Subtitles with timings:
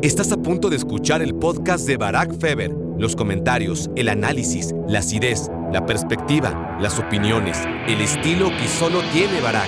[0.00, 2.70] Estás a punto de escuchar el podcast de Barack Feber.
[2.98, 7.58] Los comentarios, el análisis, la acidez, la perspectiva, las opiniones,
[7.88, 9.66] el estilo que solo tiene Barack.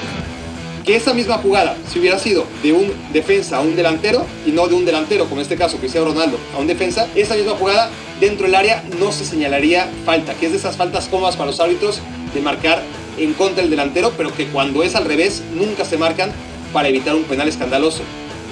[0.84, 4.68] Que esa misma jugada, si hubiera sido de un defensa a un delantero, y no
[4.68, 7.90] de un delantero, como en este caso Cristiano Ronaldo, a un defensa, esa misma jugada
[8.20, 11.58] dentro del área no se señalaría falta, que es de esas faltas cómodas para los
[11.58, 12.00] árbitros
[12.32, 12.80] de marcar
[13.18, 16.30] en contra del delantero, pero que cuando es al revés nunca se marcan
[16.72, 18.04] para evitar un penal escandaloso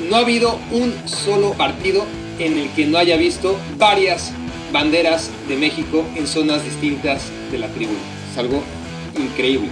[0.09, 2.05] no ha habido un solo partido
[2.39, 4.33] en el que no haya visto varias
[4.73, 7.99] banderas de México en zonas distintas de la tribuna.
[8.31, 8.63] Es algo
[9.19, 9.69] increíble.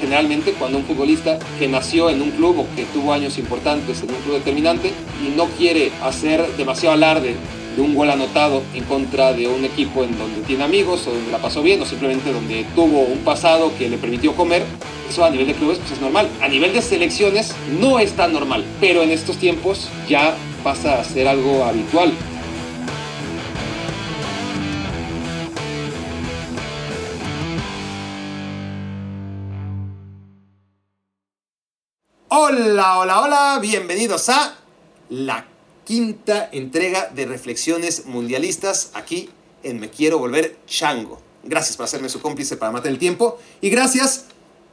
[0.00, 4.10] Generalmente cuando un futbolista que nació en un club o que tuvo años importantes en
[4.10, 4.92] un club determinante
[5.24, 7.36] y no quiere hacer demasiado alarde
[7.74, 11.32] de un gol anotado en contra de un equipo en donde tiene amigos o donde
[11.32, 14.64] la pasó bien o simplemente donde tuvo un pasado que le permitió comer,
[15.08, 16.28] eso a nivel de clubes pues es normal.
[16.40, 21.04] A nivel de selecciones no es tan normal, pero en estos tiempos ya pasa a
[21.04, 22.12] ser algo habitual.
[32.28, 34.56] Hola, hola, hola, bienvenidos a
[35.08, 35.53] la
[35.84, 39.28] quinta entrega de Reflexiones Mundialistas aquí
[39.62, 41.20] en Me Quiero Volver Chango.
[41.42, 44.26] Gracias por hacerme su cómplice para matar el tiempo y gracias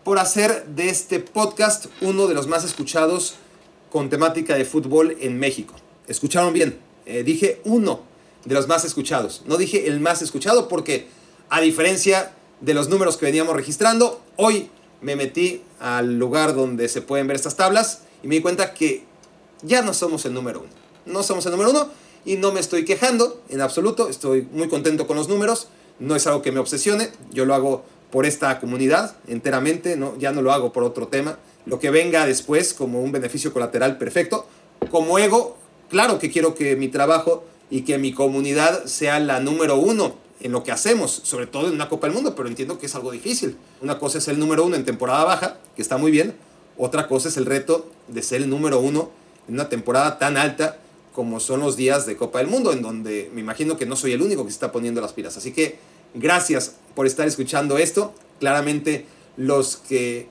[0.03, 3.35] por hacer de este podcast uno de los más escuchados
[3.91, 5.75] con temática de fútbol en México.
[6.07, 8.01] Escucharon bien, eh, dije uno
[8.45, 11.07] de los más escuchados, no dije el más escuchado porque
[11.49, 14.69] a diferencia de los números que veníamos registrando, hoy
[15.01, 19.03] me metí al lugar donde se pueden ver estas tablas y me di cuenta que
[19.61, 20.81] ya no somos el número uno.
[21.05, 21.89] No somos el número uno
[22.25, 25.67] y no me estoy quejando en absoluto, estoy muy contento con los números,
[25.99, 30.17] no es algo que me obsesione, yo lo hago por esta comunidad enteramente, ¿no?
[30.17, 31.37] ya no lo hago por otro tema.
[31.65, 34.47] Lo que venga después como un beneficio colateral perfecto.
[34.89, 35.57] Como ego,
[35.89, 40.51] claro que quiero que mi trabajo y que mi comunidad sea la número uno en
[40.51, 43.11] lo que hacemos, sobre todo en una Copa del Mundo, pero entiendo que es algo
[43.11, 43.57] difícil.
[43.81, 46.35] Una cosa es el número uno en temporada baja, que está muy bien,
[46.77, 49.11] otra cosa es el reto de ser el número uno
[49.47, 50.79] en una temporada tan alta
[51.13, 54.13] como son los días de Copa del Mundo, en donde me imagino que no soy
[54.13, 55.37] el único que se está poniendo las pilas.
[55.37, 55.77] Así que
[56.13, 58.13] Gracias por estar escuchando esto.
[58.39, 59.05] Claramente
[59.37, 60.27] los que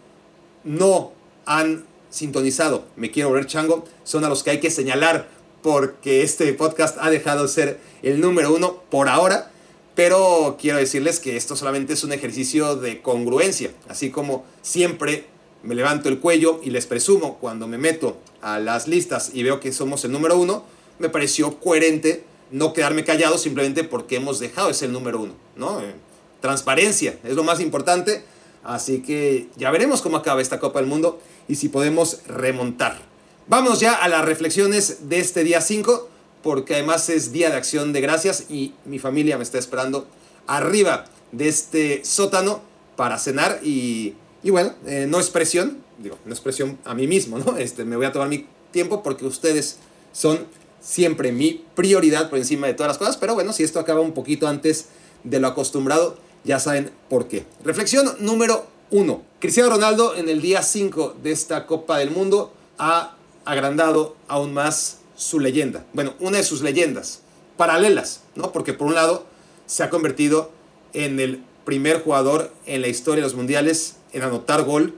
[0.65, 1.13] no
[1.47, 5.29] han sintonizado Me Quiero Volver Chango son a los que hay que señalar
[5.63, 9.51] porque este podcast ha dejado de ser el número uno por ahora.
[9.95, 13.71] Pero quiero decirles que esto solamente es un ejercicio de congruencia.
[13.89, 15.27] Así como siempre
[15.63, 19.61] me levanto el cuello y les presumo cuando me meto a las listas y veo
[19.61, 20.65] que somos el número uno,
[20.99, 25.81] me pareció coherente no quedarme callado simplemente porque hemos dejado ese el número uno, ¿no?
[25.81, 25.95] Eh,
[26.41, 28.25] transparencia es lo más importante,
[28.65, 32.99] así que ya veremos cómo acaba esta Copa del Mundo y si podemos remontar.
[33.47, 36.09] Vamos ya a las reflexiones de este día 5,
[36.43, 40.07] porque además es día de acción de gracias y mi familia me está esperando
[40.47, 42.63] arriba de este sótano
[42.97, 47.07] para cenar y, y bueno, eh, no es presión, digo, no es presión a mí
[47.07, 47.57] mismo, ¿no?
[47.59, 49.79] Este, me voy a tomar mi tiempo porque ustedes
[50.13, 50.47] son
[50.81, 54.13] siempre mi prioridad por encima de todas las cosas, pero bueno, si esto acaba un
[54.13, 54.87] poquito antes
[55.25, 57.45] de lo acostumbrado, ya saben por qué.
[57.65, 59.23] Reflexión número uno.
[59.41, 64.99] Cristiano Ronaldo en el día 5 de esta Copa del Mundo ha agrandado aún más
[65.17, 65.85] su leyenda.
[65.93, 67.21] Bueno, una de sus leyendas
[67.57, 68.53] paralelas, ¿no?
[68.53, 69.27] Porque por un lado
[69.67, 70.51] se ha convertido
[70.95, 74.97] en el primer jugador en la historia de los mundiales en anotar gol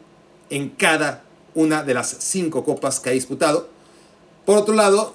[0.51, 1.25] en cada
[1.55, 3.69] una de las cinco copas que ha disputado.
[4.45, 5.15] Por otro lado,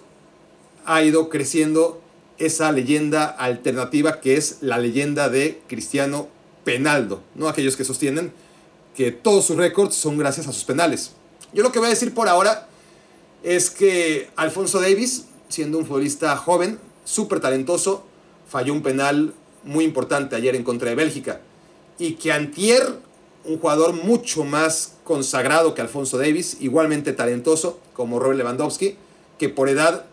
[0.85, 2.01] ha ido creciendo
[2.37, 6.27] esa leyenda alternativa que es la leyenda de Cristiano
[6.63, 7.47] Penaldo, ¿no?
[7.47, 8.31] Aquellos que sostienen
[8.95, 11.11] que todos sus récords son gracias a sus penales.
[11.53, 12.67] Yo lo que voy a decir por ahora
[13.43, 18.05] es que Alfonso Davis, siendo un futbolista joven, súper talentoso,
[18.49, 19.33] falló un penal
[19.63, 21.41] muy importante ayer en contra de Bélgica.
[21.99, 22.99] Y que Antier,
[23.47, 28.95] un jugador mucho más consagrado que Alfonso Davis, igualmente talentoso como Robert Lewandowski,
[29.39, 30.05] que por edad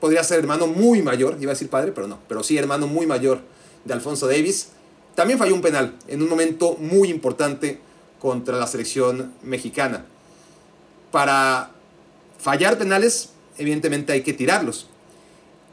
[0.00, 3.06] podría ser hermano muy mayor, iba a decir padre, pero no, pero sí hermano muy
[3.06, 3.40] mayor
[3.84, 4.68] de Alfonso Davis.
[5.14, 7.80] También falló un penal en un momento muy importante
[8.20, 10.06] contra la selección mexicana.
[11.10, 11.70] Para
[12.38, 14.88] fallar penales, evidentemente hay que tirarlos.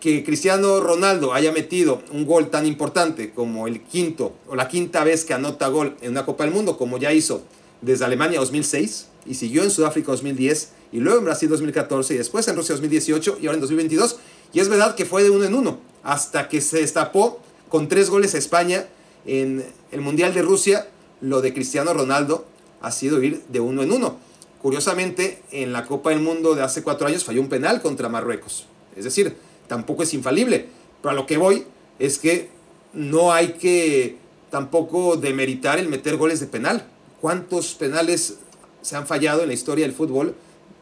[0.01, 5.03] Que Cristiano Ronaldo haya metido un gol tan importante como el quinto o la quinta
[5.03, 7.43] vez que anota gol en una Copa del Mundo, como ya hizo
[7.81, 12.47] desde Alemania 2006 y siguió en Sudáfrica 2010 y luego en Brasil 2014 y después
[12.47, 14.17] en Rusia 2018 y ahora en 2022.
[14.53, 17.39] Y es verdad que fue de uno en uno, hasta que se destapó
[17.69, 18.87] con tres goles a España
[19.27, 20.87] en el Mundial de Rusia.
[21.21, 22.47] Lo de Cristiano Ronaldo
[22.81, 24.17] ha sido ir de uno en uno.
[24.63, 28.65] Curiosamente, en la Copa del Mundo de hace cuatro años falló un penal contra Marruecos.
[28.95, 29.35] Es decir,
[29.71, 30.65] tampoco es infalible.
[31.01, 31.63] Pero a lo que voy
[31.97, 32.49] es que
[32.91, 34.17] no hay que
[34.49, 36.85] tampoco demeritar el meter goles de penal.
[37.21, 38.39] ¿Cuántos penales
[38.81, 40.35] se han fallado en la historia del fútbol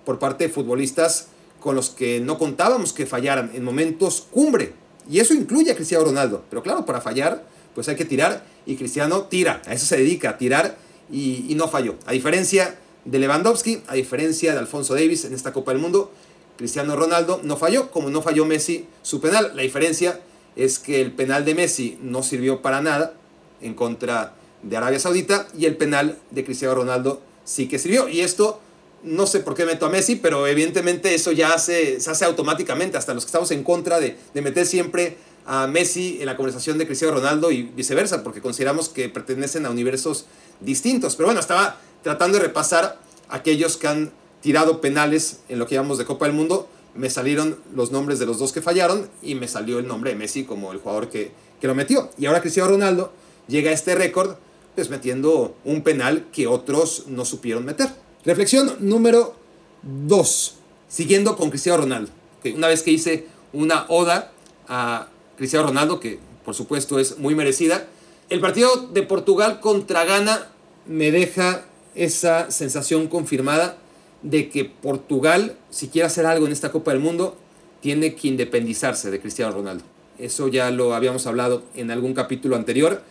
[0.06, 1.28] por parte de futbolistas
[1.60, 4.74] con los que no contábamos que fallaran en momentos cumbre?
[5.08, 6.44] Y eso incluye a Cristiano Ronaldo.
[6.50, 7.46] Pero claro, para fallar,
[7.76, 8.44] pues hay que tirar.
[8.66, 10.80] Y Cristiano tira, a eso se dedica, a tirar
[11.12, 11.94] y, y no falló.
[12.08, 16.12] A diferencia de Lewandowski, a diferencia de Alfonso Davis en esta Copa del Mundo,
[16.60, 19.54] Cristiano Ronaldo no falló, como no falló Messi su penal.
[19.56, 20.20] La diferencia
[20.58, 23.14] es que el penal de Messi no sirvió para nada
[23.62, 28.10] en contra de Arabia Saudita y el penal de Cristiano Ronaldo sí que sirvió.
[28.10, 28.60] Y esto
[29.04, 33.14] no sé por qué meto a Messi, pero evidentemente eso ya se hace automáticamente, hasta
[33.14, 35.16] los que estamos en contra de, de meter siempre
[35.46, 39.70] a Messi en la conversación de Cristiano Ronaldo y viceversa, porque consideramos que pertenecen a
[39.70, 40.26] universos
[40.60, 41.16] distintos.
[41.16, 45.98] Pero bueno, estaba tratando de repasar aquellos que han tirado penales en lo que llamamos
[45.98, 46.68] de Copa del Mundo.
[46.96, 50.16] Me salieron los nombres de los dos que fallaron y me salió el nombre de
[50.16, 51.32] Messi como el jugador que,
[51.62, 52.10] que lo metió.
[52.18, 53.12] Y ahora Cristiano Ronaldo
[53.48, 54.36] llega a este récord
[54.76, 57.90] pues metiendo un penal que otros no supieron meter.
[58.24, 59.36] Reflexión número
[59.84, 60.56] 2.
[60.88, 62.12] Siguiendo con Cristiano Ronaldo.
[62.56, 64.32] Una vez que hice una oda
[64.68, 67.88] a Cristiano Ronaldo, que por supuesto es muy merecida,
[68.30, 70.48] el partido de Portugal contra Ghana
[70.86, 71.66] me deja
[71.96, 73.78] esa sensación confirmada
[74.22, 77.38] de que Portugal, si quiere hacer algo en esta Copa del Mundo,
[77.82, 79.84] tiene que independizarse de Cristiano Ronaldo.
[80.18, 83.02] Eso ya lo habíamos hablado en algún capítulo anterior.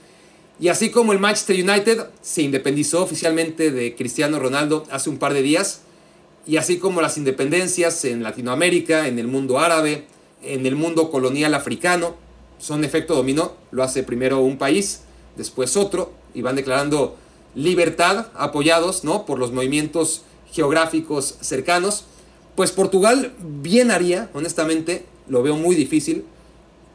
[0.61, 5.33] Y así como el Manchester United se independizó oficialmente de Cristiano Ronaldo hace un par
[5.33, 5.83] de días,
[6.47, 10.07] y así como las independencias en Latinoamérica, en el mundo árabe,
[10.43, 12.17] en el mundo colonial africano,
[12.59, 15.03] son efecto dominó, lo hace primero un país,
[15.37, 17.17] después otro, y van declarando
[17.55, 19.27] libertad apoyados ¿no?
[19.27, 20.23] por los movimientos
[20.53, 22.05] geográficos cercanos.
[22.55, 26.25] Pues Portugal bien haría, honestamente, lo veo muy difícil,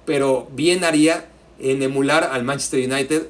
[0.05, 1.29] pero bien haría
[1.59, 3.27] en emular al Manchester United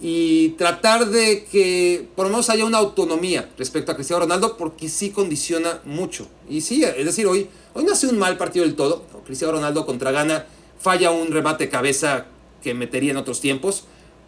[0.00, 4.88] y tratar de que por lo menos haya una autonomía respecto a Cristiano Ronaldo porque
[4.88, 6.28] sí condiciona mucho.
[6.48, 9.04] Y sí, es decir, hoy, hoy no hace un mal partido del todo.
[9.24, 10.46] Cristiano Ronaldo contra Ghana
[10.78, 12.26] falla un remate cabeza
[12.62, 13.84] que metería en otros tiempos,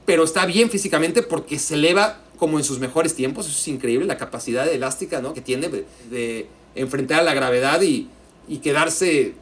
[0.07, 3.47] pero está bien físicamente porque se eleva como en sus mejores tiempos.
[3.47, 5.33] Eso es increíble, la capacidad elástica ¿no?
[5.33, 5.71] que tiene
[6.11, 8.09] de, enfrentar a la gravedad y,
[8.49, 9.35] y quedarse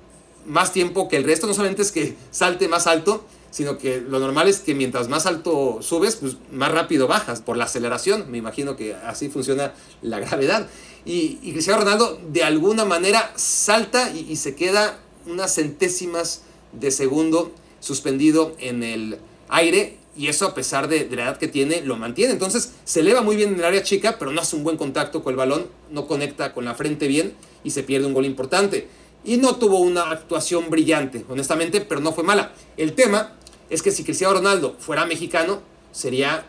[0.44, 1.46] más tiempo que el resto.
[1.46, 5.26] No solamente es que salte más alto, sino que lo normal es que mientras más
[5.26, 8.30] alto subes, pues más rápido bajas por la aceleración.
[8.30, 9.72] Me imagino que así funciona
[10.02, 10.68] la gravedad.
[11.04, 16.42] Y, Cristiano Ronaldo de alguna manera salta y, se queda unas centésimas
[16.72, 19.18] de segundo suspendido en el
[19.48, 19.96] aire.
[20.18, 22.32] Y eso a pesar de, la edad que tiene, lo mantiene.
[22.32, 25.22] Entonces se eleva muy bien en el área chica, pero no hace un buen contacto
[25.22, 28.88] con el balón, no conecta con la frente bien y se pierde un gol importante.
[29.24, 32.52] Y no tuvo una actuación brillante, honestamente, pero no fue mala.
[32.76, 33.36] El tema
[33.70, 35.62] es que si Cristiano Ronaldo fuera mexicano,
[35.92, 36.44] sería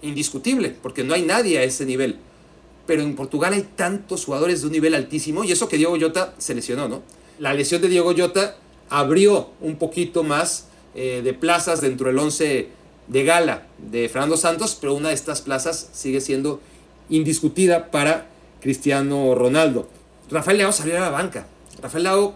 [0.00, 2.16] indiscutible, porque no hay nadie a ese nivel.
[2.86, 6.34] Pero en Portugal hay tantos jugadores de un nivel altísimo, y eso que Diego Llota
[6.38, 7.02] se lesionó, ¿no?
[7.38, 8.56] La lesión de Diego Llota
[8.88, 14.76] abrió un poquito más eh, de plazas dentro del 11 de gala de Fernando Santos,
[14.80, 16.60] pero una de estas plazas sigue siendo
[17.08, 18.26] indiscutida para
[18.60, 19.88] Cristiano Ronaldo.
[20.30, 21.46] Rafael Leao salió a la banca.
[21.82, 22.34] Rafael Leao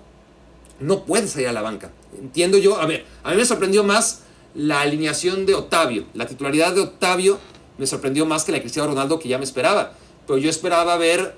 [0.81, 1.91] no puede salir a la banca.
[2.19, 4.22] Entiendo yo, a ver, a mí me sorprendió más
[4.55, 6.05] la alineación de Octavio.
[6.15, 7.39] La titularidad de Octavio
[7.79, 9.93] me sorprendió más que la de Cristiano Ronaldo que ya me esperaba.
[10.27, 11.34] Pero yo esperaba ver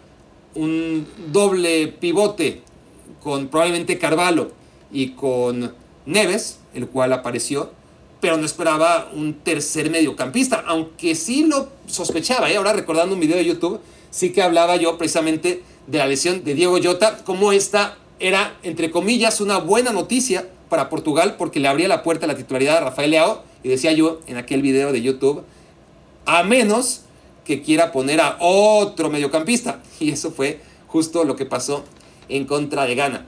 [0.54, 2.62] un doble pivote
[3.22, 4.50] con probablemente Carvalho
[4.90, 5.74] y con
[6.06, 7.72] Neves, el cual apareció,
[8.20, 12.50] pero no esperaba un tercer mediocampista, aunque sí lo sospechaba.
[12.50, 12.56] ¿eh?
[12.56, 16.54] Ahora recordando un video de YouTube, sí que hablaba yo precisamente de la lesión de
[16.54, 21.88] Diego Llota, como esta era, entre comillas, una buena noticia para Portugal porque le abría
[21.88, 25.02] la puerta a la titularidad a Rafael Leao y decía yo en aquel video de
[25.02, 25.42] YouTube,
[26.26, 27.02] a menos
[27.44, 29.82] que quiera poner a otro mediocampista.
[29.98, 31.84] Y eso fue justo lo que pasó
[32.28, 33.26] en contra de Ghana.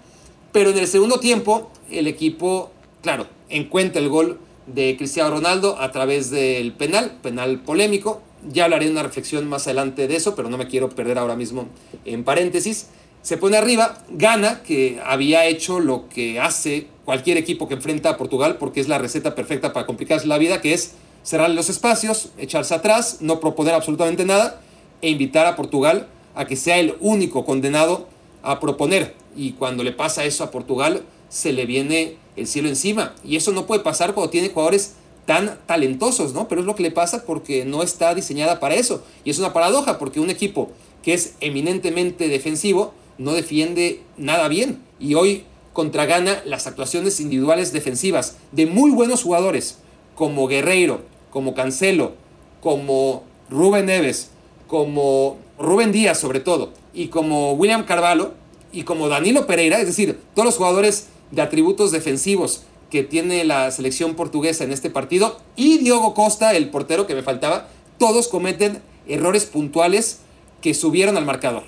[0.53, 2.71] Pero en el segundo tiempo, el equipo,
[3.03, 8.23] claro, encuentra el gol de Cristiano Ronaldo a través del penal, penal polémico.
[8.49, 11.37] Ya hablaré en una reflexión más adelante de eso, pero no me quiero perder ahora
[11.37, 11.67] mismo
[12.05, 12.89] en paréntesis
[13.23, 18.17] se pone arriba, gana, que había hecho lo que hace cualquier equipo que enfrenta a
[18.17, 22.31] Portugal, porque es la receta perfecta para complicarse la vida, que es cerrar los espacios,
[22.37, 24.61] echarse atrás, no proponer absolutamente nada
[25.01, 28.09] e invitar a Portugal a que sea el único condenado
[28.43, 29.15] a proponer.
[29.37, 33.15] Y cuando le pasa eso a Portugal, se le viene el cielo encima.
[33.25, 34.95] Y eso no puede pasar cuando tiene jugadores
[35.27, 36.49] tan talentosos, ¿no?
[36.49, 39.03] Pero es lo que le pasa porque no está diseñada para eso.
[39.25, 40.71] Y es una paradoja, porque un equipo
[41.03, 44.83] que es eminentemente defensivo, no defiende nada bien.
[44.99, 49.79] Y hoy contra Ghana las actuaciones individuales defensivas de muy buenos jugadores,
[50.15, 52.13] como Guerreiro, como Cancelo,
[52.61, 54.31] como Rubén Neves,
[54.67, 58.35] como Rubén Díaz sobre todo, y como William Carvalho,
[58.73, 63.71] y como Danilo Pereira, es decir, todos los jugadores de atributos defensivos que tiene la
[63.71, 68.83] selección portuguesa en este partido, y Diogo Costa, el portero que me faltaba, todos cometen
[69.09, 70.21] errores puntuales
[70.61, 71.65] que subieron al marcador.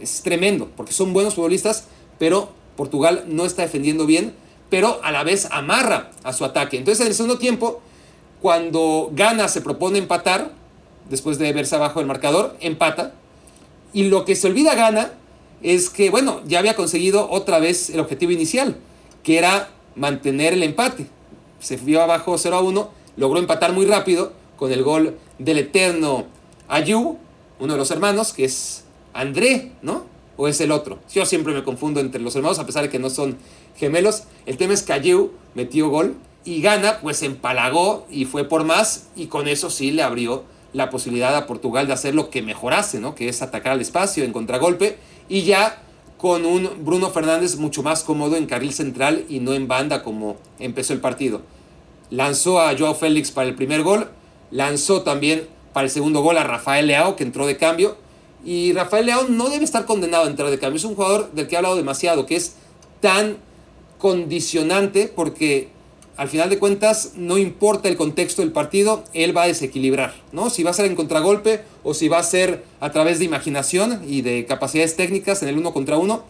[0.00, 1.84] Es tremendo, porque son buenos futbolistas,
[2.18, 4.34] pero Portugal no está defendiendo bien,
[4.68, 6.76] pero a la vez amarra a su ataque.
[6.76, 7.80] Entonces en el segundo tiempo,
[8.42, 10.52] cuando Gana se propone empatar,
[11.08, 13.14] después de verse abajo el marcador, empata.
[13.92, 15.12] Y lo que se olvida Gana
[15.62, 18.76] es que, bueno, ya había conseguido otra vez el objetivo inicial,
[19.24, 21.06] que era mantener el empate.
[21.58, 26.26] Se vio abajo 0 a 1, logró empatar muy rápido con el gol del eterno
[26.68, 27.18] Ayu,
[27.58, 30.04] uno de los hermanos, que es André, ¿no?
[30.36, 30.98] ¿O es el otro?
[31.12, 33.38] Yo siempre me confundo entre los hermanos, a pesar de que no son
[33.76, 34.24] gemelos.
[34.46, 39.08] El tema es que Ayu metió gol y Gana, pues empalagó y fue por más,
[39.16, 42.98] y con eso sí le abrió la posibilidad a Portugal de hacer lo que mejorase,
[43.00, 43.14] ¿no?
[43.14, 45.83] Que es atacar al espacio en contragolpe y ya
[46.24, 50.38] con un Bruno Fernández mucho más cómodo en carril central y no en banda como
[50.58, 51.42] empezó el partido.
[52.08, 54.08] Lanzó a Joao Félix para el primer gol,
[54.50, 57.98] lanzó también para el segundo gol a Rafael Leao que entró de cambio
[58.42, 61.46] y Rafael Leao no debe estar condenado a entrar de cambio, es un jugador del
[61.46, 62.54] que he hablado demasiado, que es
[63.02, 63.36] tan
[63.98, 65.68] condicionante porque
[66.16, 70.48] al final de cuentas, no importa el contexto del partido, él va a desequilibrar, ¿no?
[70.48, 74.02] Si va a ser en contragolpe o si va a ser a través de imaginación
[74.06, 76.22] y de capacidades técnicas en el uno contra uno,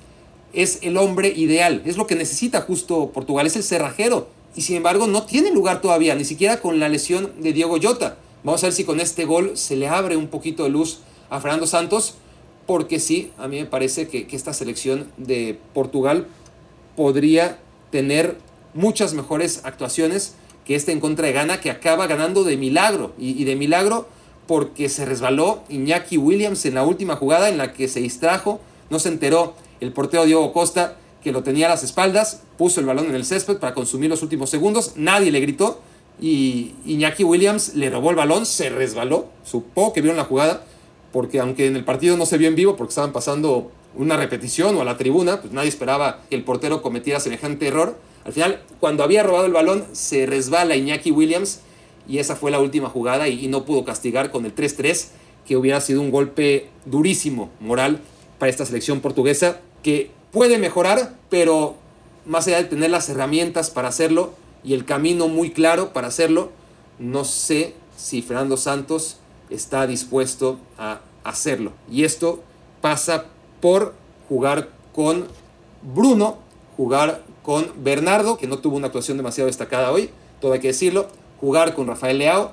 [0.55, 4.29] es el hombre ideal, es lo que necesita justo Portugal, es el cerrajero.
[4.57, 8.17] Y sin embargo, no tiene lugar todavía, ni siquiera con la lesión de Diego Jota.
[8.43, 11.41] Vamos a ver si con este gol se le abre un poquito de luz a
[11.41, 12.15] Fernando Santos,
[12.67, 16.29] porque sí, a mí me parece que, que esta selección de Portugal
[16.97, 17.59] podría
[17.91, 18.39] tener
[18.75, 23.13] muchas mejores actuaciones que este en contra de Ghana, que acaba ganando de milagro.
[23.19, 24.09] Y, de milagro
[24.47, 28.99] porque se resbaló Iñaki Williams en la última jugada en la que se distrajo, no
[28.99, 33.07] se enteró el portero Diego Costa que lo tenía a las espaldas, puso el balón
[33.07, 35.81] en el césped para consumir los últimos segundos, nadie le gritó
[36.21, 40.67] y Iñaki Williams le robó el balón, se resbaló, supo que vieron la jugada,
[41.13, 44.77] porque aunque en el partido no se vio en vivo porque estaban pasando una repetición
[44.77, 48.63] o a la tribuna, pues nadie esperaba que el portero cometiera semejante error al final,
[48.81, 51.61] cuando había robado el balón, se resbala Iñaki Williams
[52.09, 55.09] y esa fue la última jugada y, no pudo castigar con el 3-3,
[55.47, 58.01] que hubiera sido un golpe durísimo moral
[58.39, 61.77] para esta selección portuguesa, que puede mejorar, pero
[62.25, 66.51] más allá de tener las herramientas para hacerlo y el camino muy claro para hacerlo,
[66.99, 69.19] no sé si Fernando Santos
[69.51, 71.73] está dispuesto a hacerlo.
[71.91, 72.43] Y esto
[72.81, 73.27] pasa
[73.61, 73.95] por
[74.29, 75.27] jugar con
[75.83, 76.39] Bruno,
[76.77, 80.09] jugar con Bernardo, que no tuvo una actuación demasiado destacada hoy,
[80.41, 81.09] todo hay que decirlo,
[81.41, 82.53] jugar con Rafael Leao,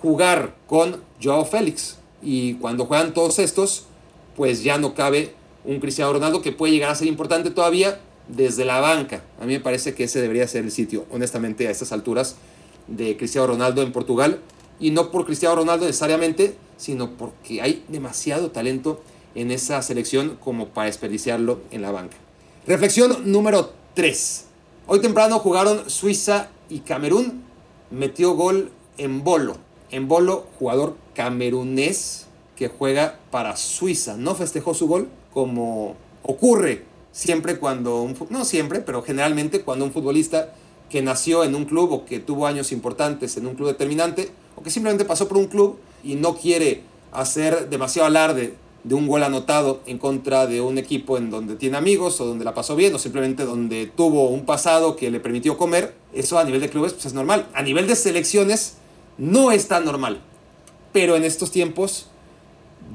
[0.00, 1.98] jugar con Joao Félix.
[2.22, 3.86] Y cuando juegan todos estos,
[4.36, 8.64] pues ya no cabe un Cristiano Ronaldo que puede llegar a ser importante todavía desde
[8.64, 9.24] la banca.
[9.40, 12.36] A mí me parece que ese debería ser el sitio, honestamente, a estas alturas
[12.86, 14.38] de Cristiano Ronaldo en Portugal.
[14.78, 19.02] Y no por Cristiano Ronaldo necesariamente, sino porque hay demasiado talento
[19.34, 22.16] en esa selección como para desperdiciarlo en la banca.
[22.66, 24.44] Reflexión número 3.
[24.86, 27.42] Hoy temprano jugaron Suiza y Camerún.
[27.90, 29.56] Metió gol en Bolo.
[29.90, 34.16] En Bolo, jugador camerunés que juega para Suiza.
[34.16, 39.90] No festejó su gol como ocurre siempre cuando, un, no siempre, pero generalmente cuando un
[39.90, 40.54] futbolista
[40.88, 44.62] que nació en un club o que tuvo años importantes en un club determinante o
[44.62, 49.22] que simplemente pasó por un club y no quiere hacer demasiado alarde de un gol
[49.22, 52.94] anotado en contra de un equipo en donde tiene amigos o donde la pasó bien
[52.94, 56.92] o simplemente donde tuvo un pasado que le permitió comer, eso a nivel de clubes
[56.92, 57.48] pues es normal.
[57.54, 58.76] A nivel de selecciones
[59.18, 60.20] no es tan normal,
[60.92, 62.06] pero en estos tiempos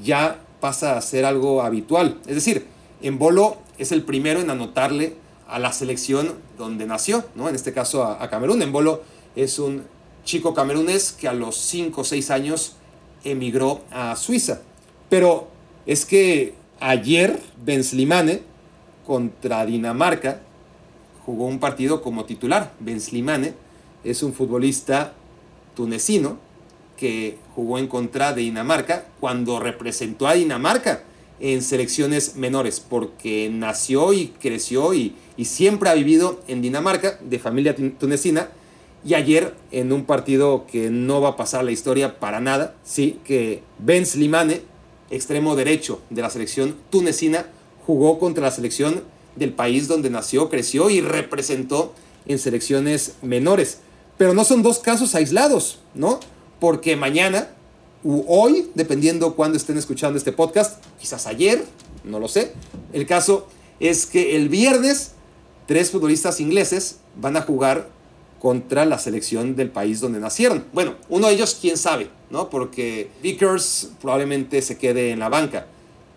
[0.03, 2.19] ya pasa a ser algo habitual.
[2.25, 2.65] Es decir,
[3.01, 5.15] en Bolo es el primero en anotarle
[5.47, 7.49] a la selección donde nació, ¿no?
[7.49, 8.61] en este caso a, a Camerún.
[8.61, 9.03] En Bolo
[9.35, 9.83] es un
[10.23, 12.75] chico camerunés que a los 5 o 6 años
[13.23, 14.61] emigró a Suiza.
[15.09, 15.52] Pero
[15.85, 18.41] es que ayer Ben Slimane
[19.05, 20.41] contra Dinamarca
[21.25, 22.73] jugó un partido como titular.
[22.79, 23.53] Ben Slimane
[24.03, 25.13] es un futbolista
[25.75, 26.37] tunecino
[26.97, 31.03] que jugó en contra de Dinamarca cuando representó a Dinamarca
[31.39, 37.39] en selecciones menores, porque nació y creció y, y siempre ha vivido en Dinamarca, de
[37.39, 38.49] familia tunecina,
[39.05, 43.19] y ayer en un partido que no va a pasar la historia para nada, sí,
[43.25, 44.61] que Ben Slimane
[45.15, 47.47] extremo derecho de la selección tunecina,
[47.85, 49.03] jugó contra la selección
[49.35, 51.93] del país donde nació, creció y representó
[52.25, 53.79] en selecciones menores.
[54.17, 56.19] Pero no son dos casos aislados, ¿no?
[56.59, 57.49] Porque mañana
[58.03, 61.63] u hoy, dependiendo cuándo estén escuchando este podcast, quizás ayer,
[62.03, 62.53] no lo sé.
[62.91, 63.47] El caso
[63.79, 65.11] es que el viernes
[65.67, 67.89] tres futbolistas ingleses van a jugar
[68.39, 70.65] contra la selección del país donde nacieron.
[70.73, 72.49] Bueno, uno de ellos, quién sabe, ¿no?
[72.49, 75.67] Porque Vickers probablemente se quede en la banca.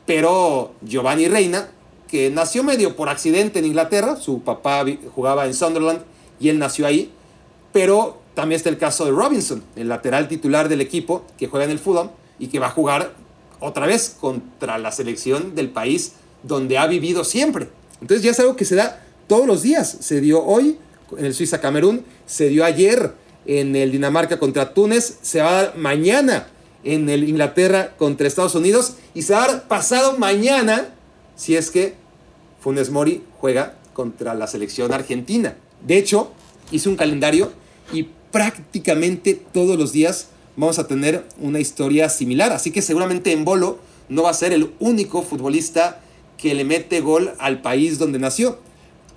[0.07, 1.69] Pero Giovanni Reina,
[2.09, 4.83] que nació medio por accidente en Inglaterra, su papá
[5.15, 6.01] jugaba en Sunderland
[6.41, 7.13] y él nació ahí,
[7.71, 11.71] pero también está el caso de Robinson, el lateral titular del equipo que juega en
[11.71, 12.09] el Fulham
[12.39, 13.13] y que va a jugar
[13.61, 17.69] otra vez contra la selección del país donde ha vivido siempre.
[18.01, 19.99] Entonces ya es algo que se da todos los días.
[20.01, 20.79] Se dio hoy
[21.19, 23.13] en el Suiza-Camerún, se dio ayer
[23.47, 26.49] en el Dinamarca contra Túnez, se va a dar mañana
[26.85, 30.95] en el Inglaterra contra Estados Unidos y se va a dar pasado mañana
[31.35, 31.95] si es que
[32.61, 35.57] Funes Mori juega contra la selección argentina.
[35.87, 36.33] De hecho,
[36.71, 37.53] hice un calendario
[37.93, 42.53] y prácticamente todos los días vamos a tener una historia similar.
[42.53, 46.01] Así que seguramente en Bolo no va a ser el único futbolista
[46.39, 48.59] que le mete gol al país donde nació.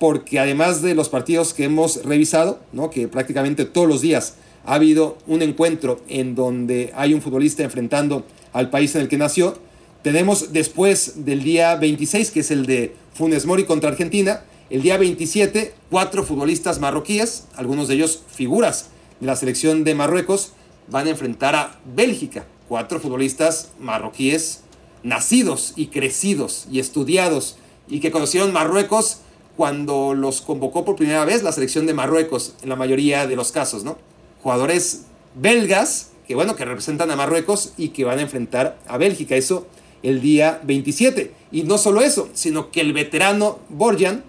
[0.00, 2.90] Porque además de los partidos que hemos revisado, ¿no?
[2.90, 8.24] que prácticamente todos los días ha habido un encuentro en donde hay un futbolista enfrentando
[8.52, 9.56] al país en el que nació,
[10.02, 14.96] tenemos después del día 26, que es el de Funes Mori contra Argentina, el día
[14.96, 18.86] 27, cuatro futbolistas marroquíes, algunos de ellos figuras
[19.20, 20.52] de la selección de Marruecos,
[20.88, 22.46] van a enfrentar a Bélgica.
[22.68, 24.62] Cuatro futbolistas marroquíes
[25.02, 27.56] nacidos y crecidos y estudiados
[27.88, 29.18] y que conocieron Marruecos
[29.60, 33.52] cuando los convocó por primera vez la selección de Marruecos en la mayoría de los
[33.52, 33.98] casos, ¿no?
[34.42, 35.02] Jugadores
[35.34, 39.66] belgas que bueno, que representan a Marruecos y que van a enfrentar a Bélgica, eso
[40.02, 41.34] el día 27.
[41.52, 44.24] Y no solo eso, sino que el veterano Borjan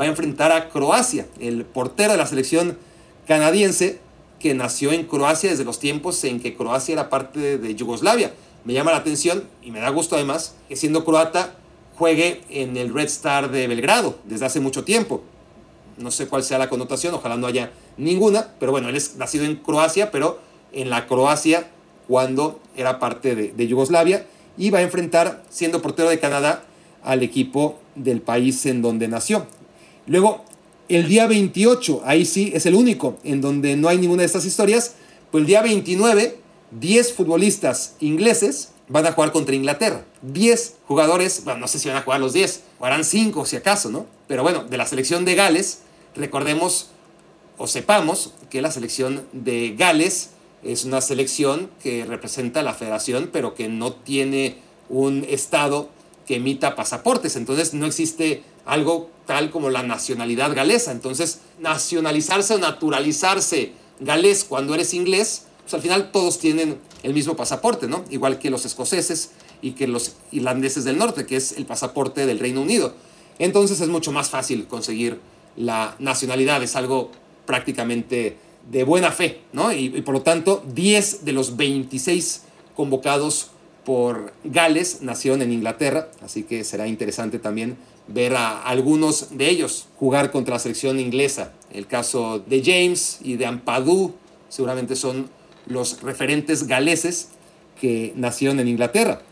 [0.00, 2.76] va a enfrentar a Croacia, el portero de la selección
[3.28, 4.00] canadiense
[4.40, 8.34] que nació en Croacia desde los tiempos en que Croacia era parte de Yugoslavia.
[8.64, 11.58] Me llama la atención y me da gusto además que siendo croata
[11.96, 15.22] juegue en el Red Star de Belgrado desde hace mucho tiempo.
[15.96, 19.44] No sé cuál sea la connotación, ojalá no haya ninguna, pero bueno, él es nacido
[19.44, 20.40] en Croacia, pero
[20.72, 21.68] en la Croacia
[22.08, 24.26] cuando era parte de, Yugoslavia
[24.58, 26.64] y va a enfrentar, siendo portero de Canadá,
[27.02, 29.46] al equipo del país en donde nació.
[30.06, 30.44] Luego,
[30.88, 34.44] el día 28, ahí sí es el único en donde no hay ninguna de estas
[34.44, 34.96] historias,
[35.30, 36.38] pues el día 29,
[36.72, 40.04] 10 futbolistas ingleses van a jugar contra Inglaterra.
[40.22, 43.90] 10 jugadores, bueno, no sé si van a jugar los 10, jugarán 5 si acaso,
[43.90, 44.06] ¿no?
[44.28, 45.80] Pero bueno, de la selección de Gales,
[46.14, 46.90] recordemos
[47.56, 50.30] o sepamos que la selección de Gales
[50.62, 55.90] es una selección que representa a la federación, pero que no tiene un estado
[56.26, 57.36] que emita pasaportes.
[57.36, 60.92] Entonces no existe algo tal como la nacionalidad galesa.
[60.92, 67.36] Entonces, nacionalizarse o naturalizarse galés cuando eres inglés, pues al final todos tienen el mismo
[67.36, 68.04] pasaporte, ¿no?
[68.10, 69.30] Igual que los escoceses
[69.62, 72.94] y que los irlandeses del norte, que es el pasaporte del Reino Unido.
[73.38, 75.20] Entonces es mucho más fácil conseguir
[75.56, 77.10] la nacionalidad, es algo
[77.46, 78.36] prácticamente
[78.70, 79.72] de buena fe, ¿no?
[79.72, 82.42] Y, y por lo tanto, 10 de los 26
[82.76, 83.50] convocados
[83.84, 89.88] por Gales nacieron en Inglaterra, así que será interesante también ver a algunos de ellos
[89.98, 91.52] jugar contra la selección inglesa.
[91.72, 94.14] El caso de James y de Ampadu
[94.48, 95.28] seguramente son
[95.66, 97.28] los referentes galeses
[97.80, 99.22] que nacieron en Inglaterra.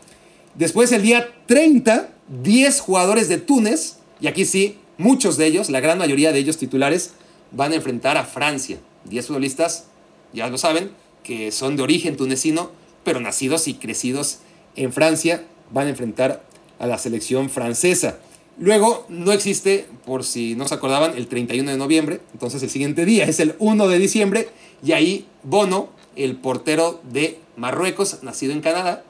[0.55, 2.09] Después, el día 30,
[2.43, 6.57] 10 jugadores de Túnez, y aquí sí, muchos de ellos, la gran mayoría de ellos
[6.57, 7.11] titulares,
[7.51, 8.77] van a enfrentar a Francia.
[9.05, 9.85] 10 futbolistas,
[10.33, 10.91] ya lo saben,
[11.23, 12.71] que son de origen tunecino,
[13.03, 14.39] pero nacidos y crecidos
[14.75, 16.43] en Francia, van a enfrentar
[16.79, 18.19] a la selección francesa.
[18.57, 23.05] Luego no existe, por si no se acordaban, el 31 de noviembre, entonces el siguiente
[23.05, 24.49] día es el 1 de diciembre
[24.83, 29.03] y ahí Bono, el portero de Marruecos, nacido en Canadá,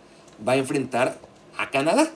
[0.48, 1.20] va a enfrentar
[1.58, 2.12] a Canadá.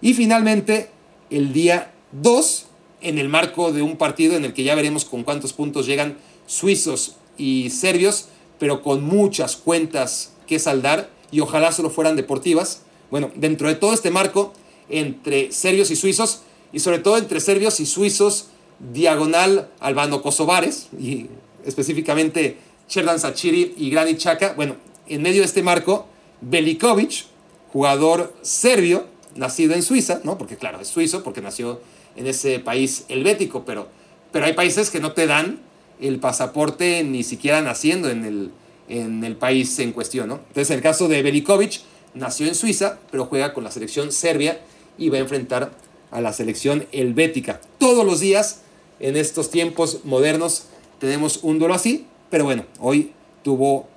[0.00, 0.90] Y finalmente
[1.30, 2.66] el día 2,
[3.00, 6.16] en el marco de un partido en el que ya veremos con cuántos puntos llegan
[6.46, 12.82] suizos y serbios, pero con muchas cuentas que saldar y ojalá solo fueran deportivas.
[13.10, 14.52] Bueno, dentro de todo este marco,
[14.88, 18.48] entre serbios y suizos, y sobre todo entre serbios y suizos,
[18.92, 21.26] diagonal albano-kosovares, y
[21.64, 22.58] específicamente
[22.88, 24.54] Cherdan Sachiri y Granit Chaka.
[24.56, 26.06] Bueno, en medio de este marco,
[26.40, 27.26] Belikovic,
[27.72, 30.38] jugador serbio, nacido en Suiza, ¿no?
[30.38, 31.80] Porque claro, es suizo, porque nació
[32.16, 33.88] en ese país helvético, pero,
[34.32, 35.60] pero hay países que no te dan
[36.00, 38.50] el pasaporte ni siquiera naciendo en el,
[38.88, 40.40] en el país en cuestión, ¿no?
[40.48, 41.80] Entonces, el caso de Belikovic,
[42.14, 44.60] nació en Suiza, pero juega con la selección serbia
[44.96, 45.72] y va a enfrentar
[46.10, 47.60] a la selección helvética.
[47.78, 48.62] Todos los días,
[48.98, 50.64] en estos tiempos modernos,
[50.98, 53.12] tenemos un duelo así, pero bueno, hoy
[53.42, 53.88] tuvo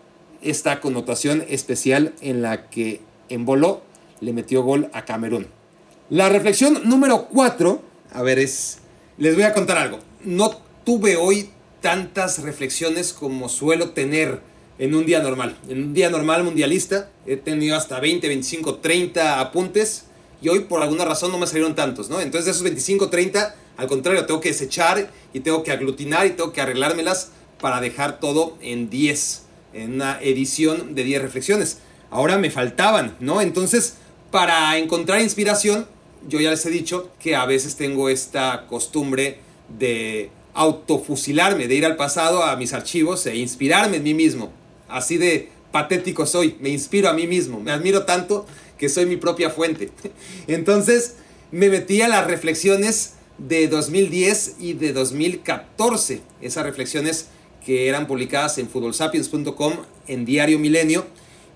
[0.41, 3.81] esta connotación especial en la que Emboló
[4.19, 5.47] le metió gol a Camerún.
[6.09, 7.81] La reflexión número 4,
[8.13, 8.79] a ver, es,
[9.17, 9.99] les voy a contar algo.
[10.23, 10.51] No
[10.83, 11.49] tuve hoy
[11.81, 14.41] tantas reflexiones como suelo tener
[14.77, 15.57] en un día normal.
[15.69, 20.05] En un día normal mundialista he tenido hasta 20, 25, 30 apuntes
[20.41, 22.19] y hoy por alguna razón no me salieron tantos, ¿no?
[22.19, 26.31] Entonces de esos 25, 30, al contrario, tengo que desechar y tengo que aglutinar y
[26.31, 27.31] tengo que arreglármelas
[27.61, 29.43] para dejar todo en 10,
[29.73, 31.77] en una edición de 10 reflexiones.
[32.09, 33.39] Ahora me faltaban, ¿no?
[33.39, 33.95] Entonces,
[34.31, 35.87] para encontrar inspiración,
[36.27, 39.39] yo ya les he dicho que a veces tengo esta costumbre
[39.79, 44.51] de autofusilarme, de ir al pasado a mis archivos e inspirarme en mí mismo.
[44.89, 48.45] Así de patético soy, me inspiro a mí mismo, me admiro tanto
[48.77, 49.89] que soy mi propia fuente.
[50.47, 51.15] Entonces
[51.51, 57.27] me metí a las reflexiones de 2010 y de 2014, esas reflexiones
[57.65, 59.73] que eran publicadas en futbolsapiens.com
[60.07, 61.05] en Diario Milenio,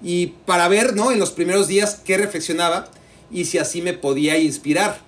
[0.04, 1.12] y para ver ¿no?
[1.12, 2.90] en los primeros días qué reflexionaba
[3.32, 5.00] y si así me podía inspirar.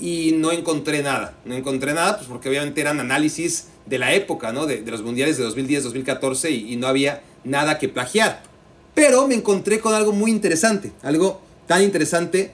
[0.00, 4.52] Y no encontré nada, no encontré nada, pues porque obviamente eran análisis de la época,
[4.52, 4.66] ¿no?
[4.66, 8.42] de, de los mundiales de 2010-2014 y, y no había nada que plagiar.
[8.94, 12.52] Pero me encontré con algo muy interesante, algo tan interesante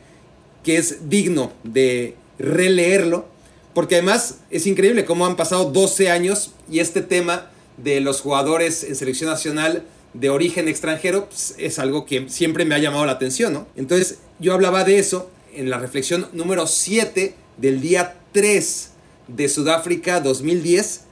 [0.62, 3.26] que es digno de releerlo,
[3.74, 7.50] porque además es increíble cómo han pasado 12 años y este tema
[7.82, 12.74] de los jugadores en selección nacional de origen extranjero pues, es algo que siempre me
[12.74, 13.66] ha llamado la atención, ¿no?
[13.76, 18.90] Entonces yo hablaba de eso en la reflexión número 7 del día 3
[19.28, 21.02] de Sudáfrica 2010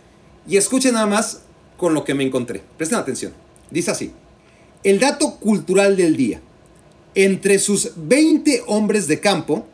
[0.49, 1.43] y escuchen nada más
[1.77, 2.63] con lo que me encontré.
[2.77, 3.33] Presten atención.
[3.71, 4.13] Dice así,
[4.83, 6.41] el dato cultural del día.
[7.15, 9.67] Entre sus 20 hombres de campo,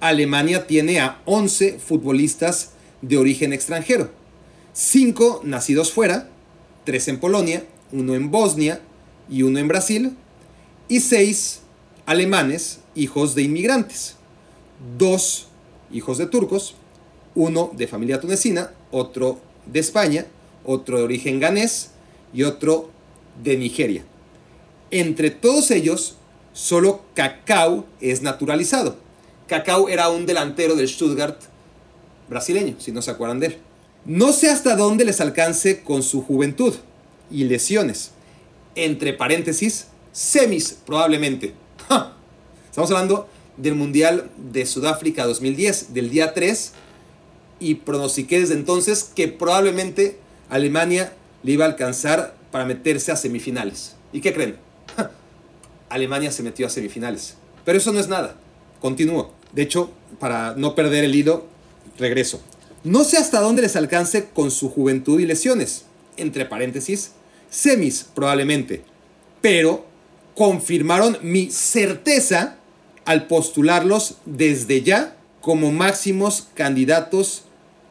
[0.00, 2.70] Alemania tiene a 11 futbolistas
[3.02, 4.10] de origen extranjero.
[4.78, 6.28] 5 nacidos fuera,
[6.84, 8.80] 3 en Polonia, uno en Bosnia
[9.28, 10.16] y uno en Brasil,
[10.86, 11.62] y 6
[12.06, 14.14] alemanes, hijos de inmigrantes.
[14.96, 15.48] Dos
[15.90, 16.76] hijos de turcos,
[17.34, 20.26] uno de familia tunecina, otro de España,
[20.64, 21.90] otro de origen ganés
[22.32, 22.88] y otro
[23.42, 24.04] de Nigeria.
[24.92, 26.18] Entre todos ellos,
[26.52, 28.96] solo Cacao es naturalizado.
[29.48, 31.40] Cacao era un delantero del Stuttgart
[32.30, 33.58] brasileño, si no se acuerdan de él.
[34.08, 36.74] No sé hasta dónde les alcance con su juventud
[37.30, 38.12] y lesiones.
[38.74, 41.52] Entre paréntesis, semis probablemente.
[42.70, 46.72] Estamos hablando del Mundial de Sudáfrica 2010, del día 3,
[47.60, 50.18] y pronostiqué desde entonces que probablemente
[50.48, 53.94] Alemania le iba a alcanzar para meterse a semifinales.
[54.14, 54.56] ¿Y qué creen?
[55.90, 57.34] Alemania se metió a semifinales.
[57.66, 58.36] Pero eso no es nada.
[58.80, 59.34] Continúo.
[59.52, 61.44] De hecho, para no perder el hilo,
[61.98, 62.40] regreso.
[62.88, 65.84] No sé hasta dónde les alcance con su juventud y lesiones.
[66.16, 67.10] Entre paréntesis,
[67.50, 68.82] semis probablemente.
[69.42, 69.84] Pero
[70.34, 72.56] confirmaron mi certeza
[73.04, 77.42] al postularlos desde ya como máximos candidatos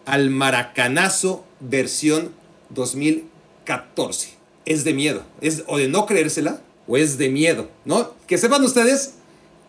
[0.07, 2.31] al Maracanazo versión
[2.71, 4.29] 2014.
[4.65, 8.15] Es de miedo, es o de no creérsela o es de miedo, ¿no?
[8.25, 9.13] Que sepan ustedes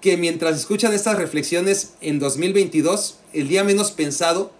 [0.00, 4.56] que mientras escuchan estas reflexiones en 2022, el día menos pensado,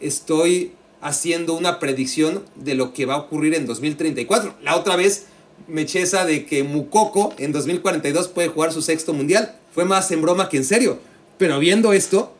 [0.00, 4.54] estoy haciendo una predicción de lo que va a ocurrir en 2034.
[4.62, 5.26] La otra vez
[5.68, 9.56] me eché esa de que Mukoko en 2042 puede jugar su sexto mundial.
[9.72, 10.98] Fue más en broma que en serio.
[11.38, 12.32] Pero viendo esto,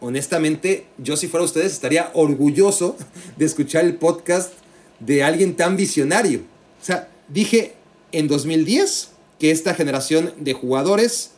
[0.00, 2.96] honestamente, yo si fuera ustedes estaría orgulloso
[3.36, 4.52] de escuchar el podcast
[5.00, 6.40] de alguien tan visionario.
[6.80, 7.74] O sea, dije
[8.12, 11.32] en 2010 que esta generación de jugadores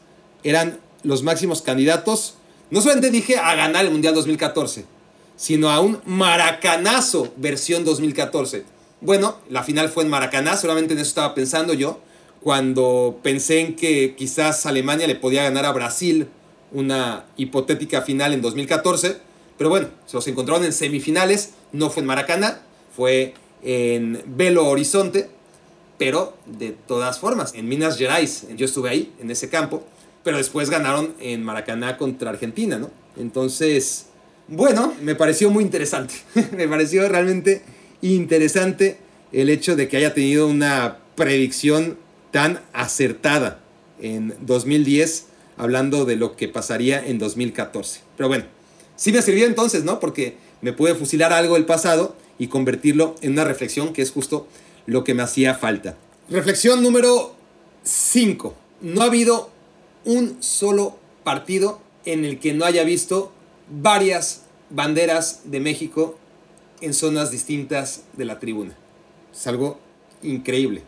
[0.44, 2.34] eran los máximos candidatos.
[2.70, 4.84] No solamente dije a ganar el Mundial 2014,
[5.38, 8.64] sino a un maracanazo versión 2014.
[9.00, 12.00] Bueno, la final fue en Maracaná, solamente en eso estaba pensando yo,
[12.42, 16.26] cuando pensé en que quizás Alemania le podía ganar a Brasil
[16.72, 19.18] una hipotética final en 2014,
[19.56, 22.60] pero bueno, se los encontraron en semifinales, no fue en Maracaná,
[22.94, 25.30] fue en Belo Horizonte,
[25.98, 29.84] pero de todas formas, en Minas Gerais, yo estuve ahí, en ese campo,
[30.24, 32.90] pero después ganaron en Maracaná contra Argentina, ¿no?
[33.16, 34.07] Entonces,
[34.48, 36.14] bueno, me pareció muy interesante.
[36.56, 37.62] me pareció realmente
[38.02, 38.98] interesante
[39.32, 41.98] el hecho de que haya tenido una predicción
[42.30, 43.60] tan acertada
[44.00, 48.00] en 2010, hablando de lo que pasaría en 2014.
[48.16, 48.44] Pero bueno,
[48.96, 50.00] sí me sirvió entonces, ¿no?
[50.00, 54.46] Porque me pude fusilar algo del pasado y convertirlo en una reflexión que es justo
[54.86, 55.96] lo que me hacía falta.
[56.30, 57.34] Reflexión número
[57.82, 58.54] 5.
[58.80, 59.50] No ha habido
[60.04, 63.32] un solo partido en el que no haya visto
[63.70, 66.18] varias banderas de México
[66.80, 68.76] en zonas distintas de la tribuna.
[69.32, 69.78] Es algo
[70.22, 70.82] increíble.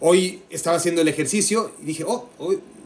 [0.00, 2.28] Hoy estaba haciendo el ejercicio y dije, oh,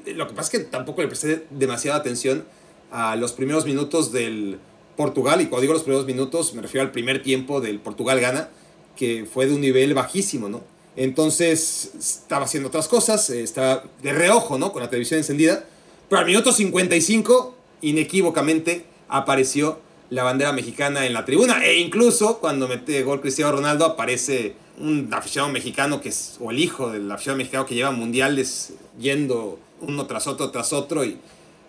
[0.06, 2.44] lo que pasa es que tampoco le presté demasiada atención
[2.90, 4.58] a los primeros minutos del
[4.96, 8.48] Portugal, y cuando digo los primeros minutos me refiero al primer tiempo del Portugal-Gana,
[8.96, 10.62] que fue de un nivel bajísimo, ¿no?
[10.96, 14.72] Entonces estaba haciendo otras cosas, eh, estaba de reojo, ¿no?
[14.72, 15.64] Con la televisión encendida,
[16.08, 22.68] pero al minuto 55, inequívocamente, apareció la bandera mexicana en la tribuna, e incluso cuando
[22.68, 27.38] mete gol Cristiano Ronaldo aparece un aficionado mexicano que es, o el hijo del aficionado
[27.38, 31.18] mexicano que lleva mundiales yendo uno tras otro tras otro y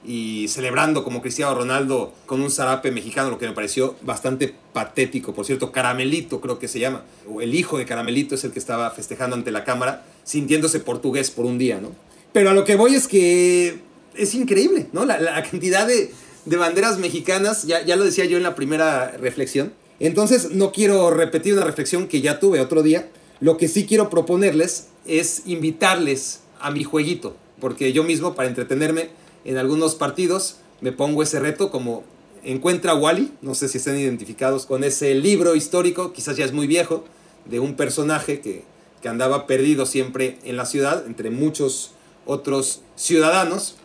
[0.08, 5.34] y celebrando como Cristiano Ronaldo con un zarape mexicano, lo que me pareció bastante patético.
[5.34, 8.60] Por cierto, Caramelito creo que se llama, o el hijo de Caramelito es el que
[8.60, 11.92] estaba festejando ante la cámara, sintiéndose portugués por un día, ¿no?
[12.34, 13.80] Pero a lo que voy es que
[14.16, 15.06] es increíble, ¿no?
[15.06, 16.12] La, cantidad de,
[16.46, 19.74] banderas mexicanas, ya, ya lo decía yo en la primera reflexión.
[20.00, 23.10] Entonces, no quiero repetir una reflexión que ya tuve otro día.
[23.40, 29.10] Lo que sí quiero proponerles es invitarles a mi jueguito, porque yo mismo, para entretenerme,
[29.44, 32.04] en algunos partidos me pongo ese reto como
[32.44, 36.68] encuentra Wally, no sé si están identificados con ese libro histórico, quizás ya es muy
[36.68, 37.06] viejo,
[37.46, 38.64] de un personaje que,
[39.02, 41.92] que andaba perdido siempre en la ciudad, entre muchos
[42.26, 43.76] otros ciudadanos.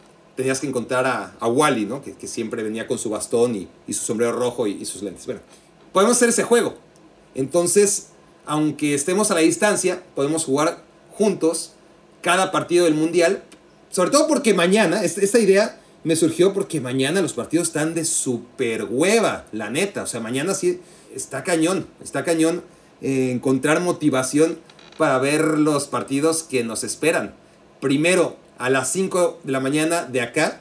[0.41, 2.03] Tenías que encontrar a, a Wally, ¿no?
[2.03, 5.27] Que, que, siempre venía con su bastón y, y su sombrero rojo y, sus lentes.
[5.27, 5.41] Bueno,
[5.93, 6.75] podemos hacer ese juego.
[7.35, 8.09] Entonces,
[8.47, 11.73] aunque estemos a la distancia, podemos jugar juntos
[12.23, 13.43] cada partido del Mundial
[13.91, 18.85] sobre todo porque mañana, esta idea me surgió porque mañana los partidos están de super
[18.85, 20.05] hueva, la neta.
[20.05, 20.81] O sea, mañana sí
[21.15, 22.63] está cañón, está cañón
[23.03, 24.59] eh, encontrar motivación
[24.97, 27.35] para ver los partidos que nos esperan.
[27.81, 30.61] Primero, a las 5 de la mañana de acá,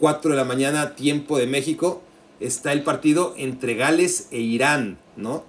[0.00, 2.02] 4 de la mañana tiempo de México,
[2.40, 5.44] está el partido entre Gales e Irán, ¿no?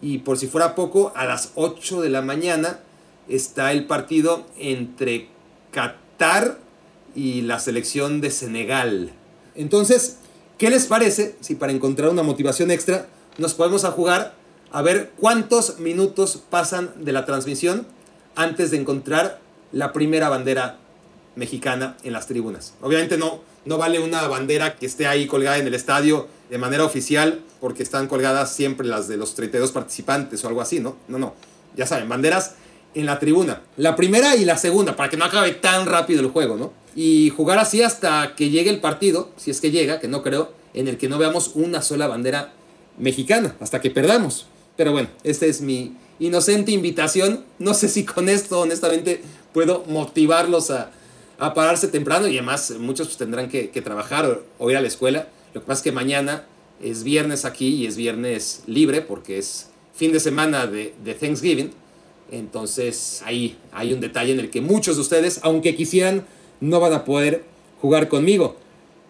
[0.00, 2.78] Y por si fuera poco, a las 8 de la mañana
[3.28, 5.26] está el partido entre
[5.72, 6.56] Qatar
[7.16, 9.10] y la selección de Senegal.
[9.56, 10.18] Entonces,
[10.56, 13.08] ¿qué les parece si para encontrar una motivación extra
[13.38, 14.34] nos podemos a jugar
[14.70, 17.88] a ver cuántos minutos pasan de la transmisión
[18.36, 19.40] antes de encontrar
[19.72, 20.78] la primera bandera
[21.40, 22.74] mexicana en las tribunas?
[22.82, 26.84] Obviamente no, no vale una bandera que esté ahí colgada en el estadio de manera
[26.84, 30.96] oficial porque están colgadas siempre las de los 32 participantes o algo así, ¿no?
[31.08, 31.34] No, no.
[31.76, 32.54] Ya saben, banderas
[32.94, 33.62] en la tribuna.
[33.76, 36.72] La primera y la segunda, para que no acabe tan rápido el juego, ¿no?
[36.94, 40.52] Y jugar así hasta que llegue el partido, si es que llega, que no creo,
[40.74, 42.52] en el que no veamos una sola bandera
[42.98, 44.46] mexicana, hasta que perdamos.
[44.76, 47.44] Pero bueno, esta es mi inocente invitación.
[47.58, 49.22] No sé si con esto, honestamente,
[49.52, 50.90] puedo motivarlos a,
[51.40, 55.28] a pararse temprano y además muchos pues, tendrán que, trabajar o, ir a la escuela.
[55.54, 56.44] Lo que pasa es que mañana
[56.82, 61.72] es viernes aquí y es viernes libre porque es fin de semana de, de Thanksgiving.
[62.30, 66.26] Entonces ahí hay un detalle en el que muchos de ustedes, aunque quisieran,
[66.60, 67.44] no van a poder
[67.80, 68.56] jugar conmigo.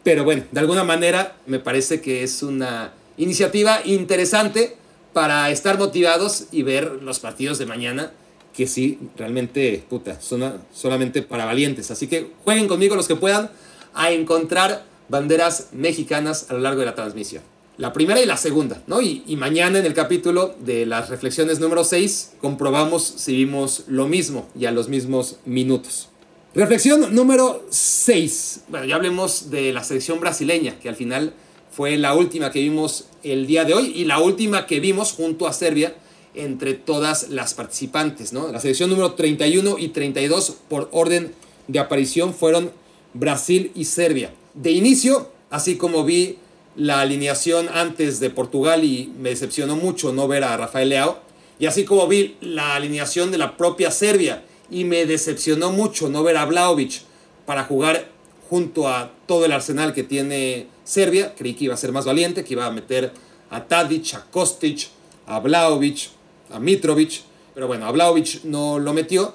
[0.04, 4.76] Pero bueno, de alguna manera me parece que es una iniciativa interesante
[5.12, 8.12] para estar motivados y ver los partidos de mañana
[8.54, 11.90] que sí, realmente, puta, son solamente para valientes.
[11.90, 13.50] Así que jueguen conmigo los que puedan
[13.94, 17.42] a encontrar banderas mexicanas a lo largo de la transmisión
[17.80, 19.00] la primera y la segunda, ¿no?
[19.00, 24.46] Y, mañana en el capítulo de las reflexiones número 6 comprobamos si vimos lo mismo
[24.54, 26.10] y a los mismos minutos.
[26.54, 28.64] Reflexión número 6.
[28.68, 31.32] Bueno, ya hablemos de la selección brasileña, que al final
[31.72, 35.46] fue la última que vimos el día de hoy y la última que vimos junto
[35.46, 35.94] a Serbia
[36.34, 38.50] entre todas las participantes, ¿no?
[38.52, 41.32] La selección número 31 y 32 por orden
[41.68, 42.70] de aparición fueron
[43.14, 44.32] Brasil y Serbia.
[44.54, 46.38] De inicio, así como vi
[46.76, 51.18] la alineación antes de Portugal y me decepcionó mucho no ver a Rafael Leao.
[51.58, 56.22] Y así como vi la alineación de la propia Serbia y me decepcionó mucho no
[56.22, 57.02] ver a Vlaovic
[57.44, 58.08] para jugar
[58.48, 62.44] junto a todo el arsenal que tiene Serbia, creí que iba a ser más valiente,
[62.44, 63.12] que iba a meter
[63.50, 64.88] a Tadic, a Kostic,
[65.26, 66.10] a Vlaovic,
[66.50, 67.22] a Mitrovic,
[67.54, 69.34] pero bueno, a Vlaovic no lo metió.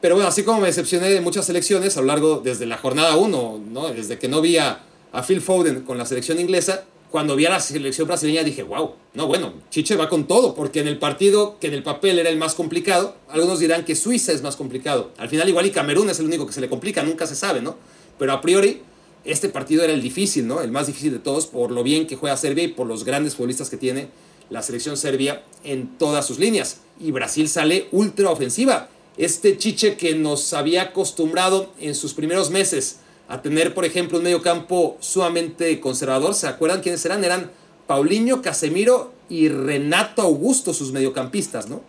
[0.00, 3.16] Pero bueno, así como me decepcioné de muchas selecciones a lo largo desde la jornada
[3.16, 3.88] 1, ¿no?
[3.88, 7.50] desde que no vi a a Phil Foden con la selección inglesa, cuando vi a
[7.50, 11.56] la selección brasileña dije, wow, no, bueno, Chiche va con todo, porque en el partido
[11.60, 15.10] que en el papel era el más complicado, algunos dirán que Suiza es más complicado.
[15.18, 17.60] Al final igual y Camerún es el único que se le complica, nunca se sabe,
[17.60, 17.76] ¿no?
[18.18, 18.82] Pero a priori
[19.24, 20.60] este partido era el difícil, ¿no?
[20.60, 23.34] El más difícil de todos por lo bien que juega Serbia y por los grandes
[23.34, 24.08] futbolistas que tiene
[24.50, 26.78] la selección serbia en todas sus líneas.
[27.00, 28.88] Y Brasil sale ultra ofensiva.
[29.16, 34.24] Este Chiche que nos había acostumbrado en sus primeros meses a tener, por ejemplo, un
[34.24, 36.34] medio campo sumamente conservador.
[36.34, 37.24] ¿Se acuerdan quiénes eran?
[37.24, 37.50] Eran
[37.86, 41.80] Paulinho, Casemiro y Renato Augusto, sus mediocampistas, ¿no?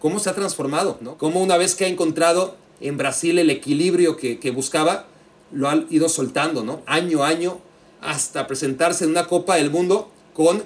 [0.00, 1.18] ¿Cómo se ha transformado, ¿no?
[1.18, 5.06] Cómo una vez que ha encontrado en Brasil el equilibrio que, que buscaba,
[5.52, 6.82] lo ha ido soltando, ¿no?
[6.86, 7.58] Año a año,
[8.00, 10.62] hasta presentarse en una Copa del Mundo con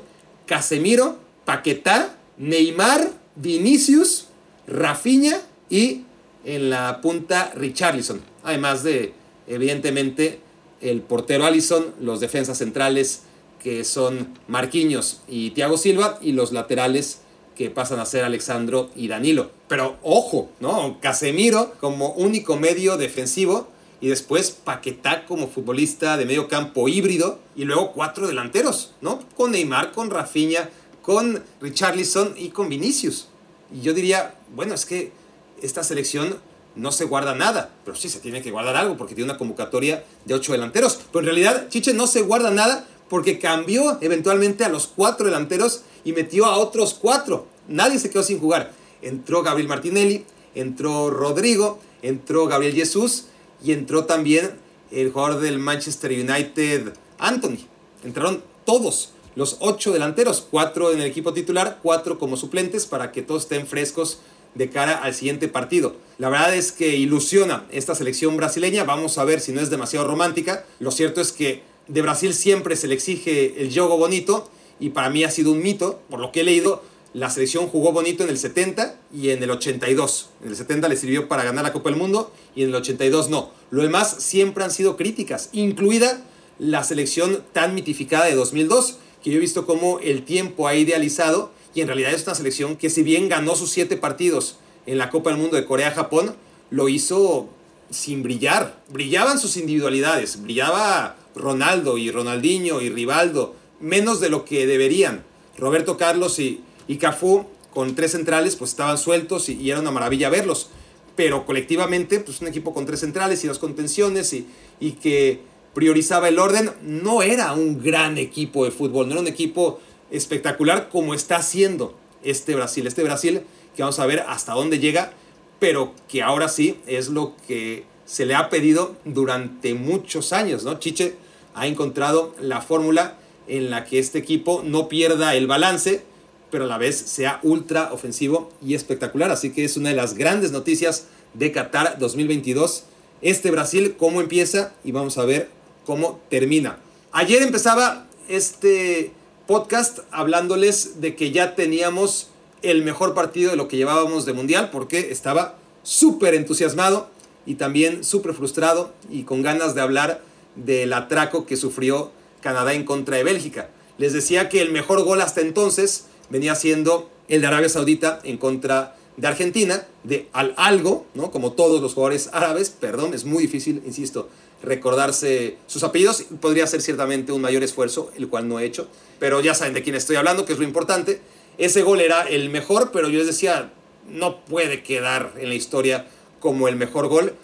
[0.46, 4.26] Casemiro, Paquetá, Neymar, Vinicius,
[4.66, 6.02] Rafinha y
[6.44, 8.20] en la punta Richarlison.
[8.42, 9.14] Además de,
[9.46, 10.40] evidentemente,
[10.81, 13.22] el portero Allison, los defensas centrales
[13.62, 17.20] que son Marquinhos y Thiago Silva y los laterales
[17.55, 19.50] que pasan a ser Alexandro y Danilo.
[19.68, 20.98] Pero ojo, ¿no?
[21.00, 23.68] Casemiro como único medio defensivo
[24.00, 29.20] y después Paquetá como futbolista de medio campo híbrido y luego cuatro delanteros, ¿no?
[29.37, 30.68] Con Neymar, con Rafinha,
[31.02, 33.28] con Richarlison y con Vinicius.
[33.74, 35.12] Y yo diría, bueno, es que
[35.60, 36.38] esta selección
[36.74, 40.04] no se guarda nada, pero sí se tiene que guardar algo porque tiene una convocatoria
[40.24, 41.00] de ocho delanteros.
[41.12, 45.82] Pero en realidad, Chiche no se guarda nada porque cambió eventualmente a los cuatro delanteros
[46.04, 47.46] y metió a otros cuatro.
[47.68, 48.72] Nadie se quedó sin jugar.
[49.02, 53.26] Entró Gabriel Martinelli, entró Rodrigo, entró Gabriel Jesús
[53.62, 54.52] y entró también
[54.90, 57.58] el jugador del Manchester United, Anthony.
[58.04, 63.22] Entraron todos los ocho delanteros, cuatro en el equipo titular, cuatro como suplentes para que
[63.22, 64.18] todos estén frescos
[64.54, 65.96] de cara al siguiente partido.
[66.18, 70.06] La verdad es que ilusiona esta selección brasileña, vamos a ver si no es demasiado
[70.06, 70.66] romántica.
[70.78, 75.10] Lo cierto es que de Brasil siempre se le exige el juego bonito y para
[75.10, 76.82] mí ha sido un mito, por lo que he leído,
[77.14, 80.30] la selección jugó bonito en el 70 y en el 82.
[80.42, 83.28] En el 70 le sirvió para ganar la Copa del Mundo y en el 82
[83.28, 83.50] no.
[83.70, 86.22] Lo demás siempre han sido críticas, incluida
[86.58, 91.52] la selección tan mitificada de 2002, que yo he visto cómo el tiempo ha idealizado
[91.74, 94.56] y en realidad es una selección que si bien ganó sus siete partidos
[94.87, 96.35] en la Copa del Mundo de Corea-Japón,
[96.70, 97.48] lo hizo
[97.90, 98.82] sin brillar.
[98.90, 105.24] Brillaban sus individualidades, brillaba Ronaldo y Ronaldinho y Rivaldo, menos de lo que deberían.
[105.56, 110.30] Roberto Carlos y, y Cafú con tres centrales pues estaban sueltos y, era una maravilla
[110.30, 110.68] verlos.
[111.14, 114.46] Pero colectivamente, pues un equipo con tres centrales y dos contenciones y,
[114.80, 115.40] y que
[115.74, 119.80] priorizaba el orden, no era un gran equipo de fútbol, no era un equipo
[120.11, 122.87] espectacular como está haciendo este Brasil.
[122.87, 123.42] Este Brasil
[123.74, 125.12] que vamos a ver hasta dónde llega,
[125.58, 130.78] pero que ahora sí es lo que se le ha pedido durante muchos años, ¿no?
[130.78, 131.14] Chiche
[131.54, 133.16] ha encontrado la fórmula
[133.48, 136.02] en la que este equipo no pierda el balance,
[136.50, 139.30] pero a la vez sea ultra ofensivo y espectacular.
[139.30, 142.85] Así que es una de las grandes noticias de Qatar 2022.
[143.22, 145.48] Este Brasil, cómo empieza y vamos a ver
[145.84, 146.78] cómo termina.
[147.12, 149.12] Ayer empezaba este
[149.46, 152.28] podcast hablándoles de que ya teníamos
[152.62, 157.10] el mejor partido de lo que llevábamos de mundial porque estaba súper entusiasmado
[157.44, 160.22] y también súper frustrado y con ganas de hablar
[160.54, 163.70] del atraco que sufrió Canadá en contra de Bélgica.
[163.98, 168.38] Les decía que el mejor gol hasta entonces venía siendo el de Arabia Saudita en
[168.38, 171.30] contra de Argentina, de Al Algo, ¿no?
[171.30, 174.28] como todos los jugadores árabes, perdón, es muy difícil, insisto,
[174.62, 179.40] recordarse sus apellidos, podría ser ciertamente un mayor esfuerzo, el cual no he hecho, pero
[179.40, 181.20] ya saben de quién estoy hablando, que es lo importante.
[181.59, 183.72] Ese gol era el mejor, pero yo les decía,
[184.09, 186.07] no puede quedar en la historia
[186.40, 187.35] como el mejor gol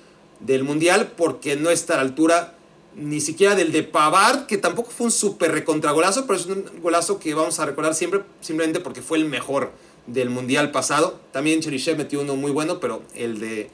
[0.41, 2.55] del Mundial porque no está a la altura
[2.95, 7.19] ni siquiera del de Pavard, que tampoco fue un súper recontragolazo, pero es un golazo
[7.19, 9.71] que vamos a recordar siempre, simplemente porque fue el mejor
[10.07, 11.21] del Mundial pasado.
[11.33, 13.71] También Cherichev metió uno muy bueno, pero el de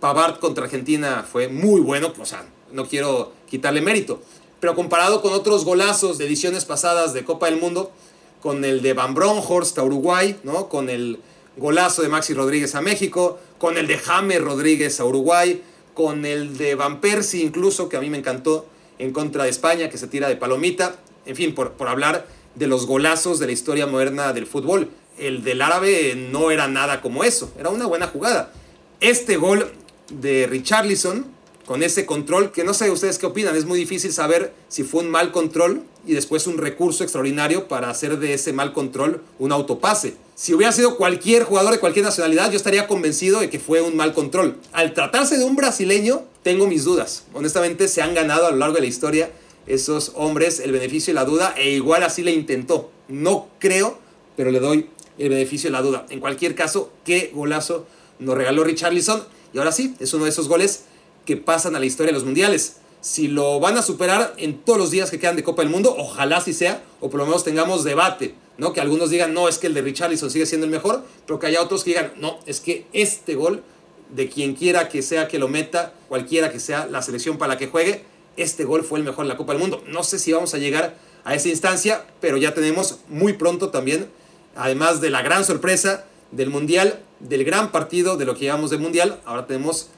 [0.00, 4.20] Pavard contra Argentina fue muy bueno, o sea, no quiero quitarle mérito.
[4.60, 7.92] Pero comparado con otros golazos de ediciones pasadas de Copa del Mundo,
[8.40, 10.68] con el de Van Bronhorst a Uruguay, ¿no?
[10.68, 11.20] con el
[11.56, 15.62] golazo de Maxi Rodríguez a México, con el de James Rodríguez a Uruguay,
[15.94, 18.66] con el de Van Persie incluso, que a mí me encantó,
[18.98, 22.66] en contra de España, que se tira de palomita, en fin, por, por hablar de
[22.66, 24.90] los golazos de la historia moderna del fútbol.
[25.18, 28.52] El del árabe no era nada como eso, era una buena jugada.
[29.00, 29.72] Este gol
[30.10, 31.26] de Richarlison,
[31.68, 35.02] con ese control, que no sé ustedes qué opinan, es muy difícil saber si fue
[35.02, 39.52] un mal control y después un recurso extraordinario para hacer de ese mal control un
[39.52, 40.14] autopase.
[40.34, 43.96] Si hubiera sido cualquier jugador de cualquier nacionalidad, yo estaría convencido de que fue un
[43.96, 44.56] mal control.
[44.72, 47.24] Al tratarse de un brasileño, tengo mis dudas.
[47.34, 49.30] Honestamente, se han ganado a lo largo de la historia
[49.66, 52.90] esos hombres el beneficio de la duda e igual así le intentó.
[53.08, 53.98] No creo,
[54.38, 54.88] pero le doy
[55.18, 56.06] el beneficio de la duda.
[56.08, 57.86] En cualquier caso, qué golazo
[58.20, 59.22] nos regaló Richarlison.
[59.52, 60.84] Y ahora sí, es uno de esos goles
[61.28, 62.76] que pasan a la historia de los mundiales.
[63.02, 65.94] Si lo van a superar en todos los días que quedan de Copa del Mundo,
[65.98, 68.72] ojalá sí sea, o por lo menos tengamos debate, ¿no?
[68.72, 71.46] Que algunos digan, no, es que el de Richarlison sigue siendo el mejor, pero que
[71.48, 73.62] haya otros que digan, no, es que este gol,
[74.08, 77.58] de quien quiera que sea que lo meta, cualquiera que sea la selección para la
[77.58, 78.04] que juegue,
[78.38, 79.84] este gol fue el mejor en la Copa del Mundo.
[79.86, 84.08] No sé si vamos a llegar a esa instancia, pero ya tenemos muy pronto también,
[84.56, 88.78] además de la gran sorpresa del Mundial, del gran partido de lo que llamamos de
[88.78, 89.90] Mundial, ahora tenemos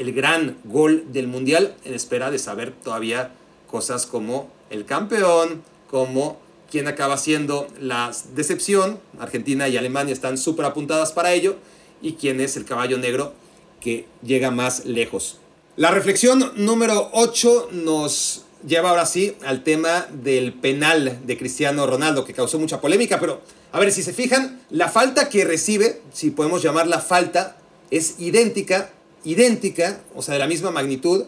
[0.00, 3.32] el gran gol del Mundial en espera de saber todavía
[3.70, 6.38] cosas como el campeón, como
[6.70, 8.98] quién acaba siendo la decepción.
[9.18, 11.56] Argentina y Alemania están súper apuntadas para ello.
[12.00, 13.34] Y quién es el caballo negro
[13.80, 15.38] que llega más lejos.
[15.76, 22.24] La reflexión número 8 nos lleva ahora sí al tema del penal de Cristiano Ronaldo,
[22.24, 23.42] que causó mucha polémica, pero
[23.72, 27.56] a ver, si se fijan, la falta que recibe, si podemos llamarla falta,
[27.90, 28.90] es idéntica,
[29.24, 31.24] idéntica, o sea, de la misma magnitud,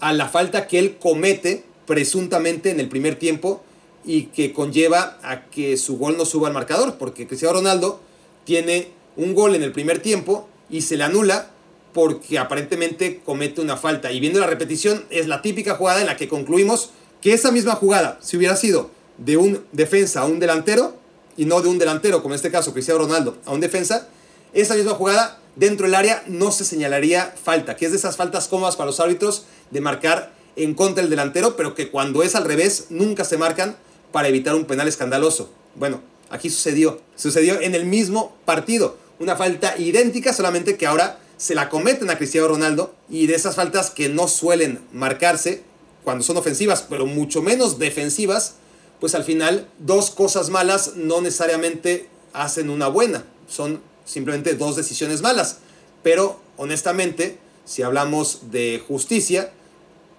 [0.00, 3.62] a la falta que él comete presuntamente en el primer tiempo
[4.04, 8.00] y que conlleva a que su gol no suba al marcador, porque Cristiano Ronaldo
[8.44, 11.50] tiene un gol en el primer tiempo y se le anula
[11.92, 14.10] porque aparentemente comete una falta.
[14.12, 16.90] Y viendo la repetición, es la típica jugada en la que concluimos
[17.22, 20.96] que esa misma jugada, si hubiera sido de un defensa a un delantero,
[21.36, 24.08] y no de un delantero, como en este caso Cristiano Ronaldo, a un defensa,
[24.52, 28.48] esa misma jugada dentro del área no se señalaría falta, que es de esas faltas
[28.48, 32.44] cómodas para los árbitros de marcar en contra del delantero, pero que cuando es al
[32.44, 33.76] revés nunca se marcan
[34.12, 35.50] para evitar un penal escandaloso.
[35.74, 36.00] Bueno,
[36.30, 41.68] aquí sucedió, sucedió en el mismo partido, una falta idéntica, solamente que ahora se la
[41.68, 45.62] cometen a Cristiano Ronaldo y de esas faltas que no suelen marcarse
[46.04, 48.54] cuando son ofensivas, pero mucho menos defensivas,
[49.00, 55.22] pues al final dos cosas malas no necesariamente hacen una buena, son simplemente dos decisiones
[55.22, 55.58] malas.
[56.02, 59.52] Pero honestamente, si hablamos de justicia,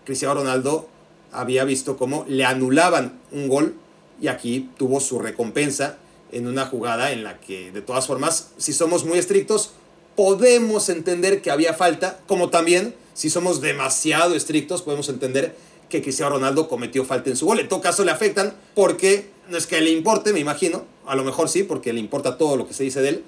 [0.06, 0.88] Cristiano Ronaldo
[1.32, 3.76] había visto cómo le anulaban un gol
[4.22, 5.98] y aquí tuvo su recompensa
[6.32, 9.72] en una jugada en la que de todas formas, si somos muy estrictos,
[10.16, 15.56] podemos entender que había falta, como también si somos demasiado estrictos podemos entender
[15.90, 17.60] que Cristiano Ronaldo cometió falta en su gol.
[17.60, 21.24] En todo caso le afectan porque no es que le importe, me imagino, a lo
[21.24, 23.24] mejor sí, porque le importa todo lo que se dice de él,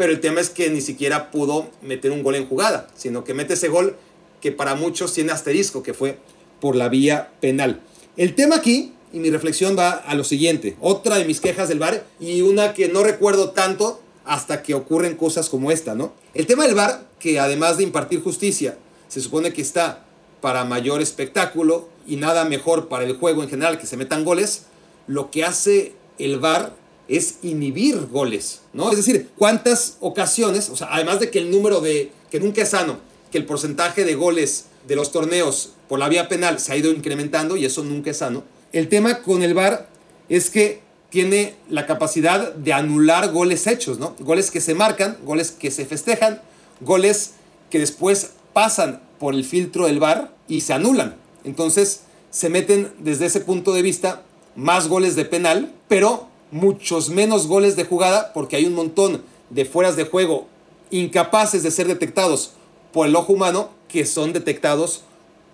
[0.00, 3.34] pero el tema es que ni siquiera pudo meter un gol en jugada, sino que
[3.34, 3.96] mete ese gol
[4.40, 6.16] que para muchos tiene asterisco, que fue
[6.58, 7.82] por la vía penal.
[8.16, 11.80] El tema aquí, y mi reflexión va a lo siguiente, otra de mis quejas del
[11.80, 16.14] VAR y una que no recuerdo tanto hasta que ocurren cosas como esta, ¿no?
[16.32, 18.78] El tema del VAR, que además de impartir justicia,
[19.08, 20.06] se supone que está
[20.40, 24.62] para mayor espectáculo y nada mejor para el juego en general que se metan goles,
[25.06, 26.79] lo que hace el VAR
[27.10, 28.90] es inhibir goles, ¿no?
[28.90, 32.70] Es decir, cuántas ocasiones, o sea, además de que el número de, que nunca es
[32.70, 32.98] sano,
[33.32, 36.90] que el porcentaje de goles de los torneos por la vía penal se ha ido
[36.92, 38.44] incrementando y eso nunca es sano.
[38.72, 39.88] El tema con el VAR
[40.28, 44.14] es que tiene la capacidad de anular goles hechos, ¿no?
[44.20, 46.40] Goles que se marcan, goles que se festejan,
[46.80, 47.32] goles
[47.70, 51.16] que después pasan por el filtro del VAR y se anulan.
[51.42, 54.22] Entonces se meten desde ese punto de vista
[54.54, 59.64] más goles de penal, pero muchos menos goles de jugada porque hay un montón de
[59.64, 60.46] fueras de juego
[60.90, 62.52] incapaces de ser detectados
[62.92, 65.02] por el ojo humano que son detectados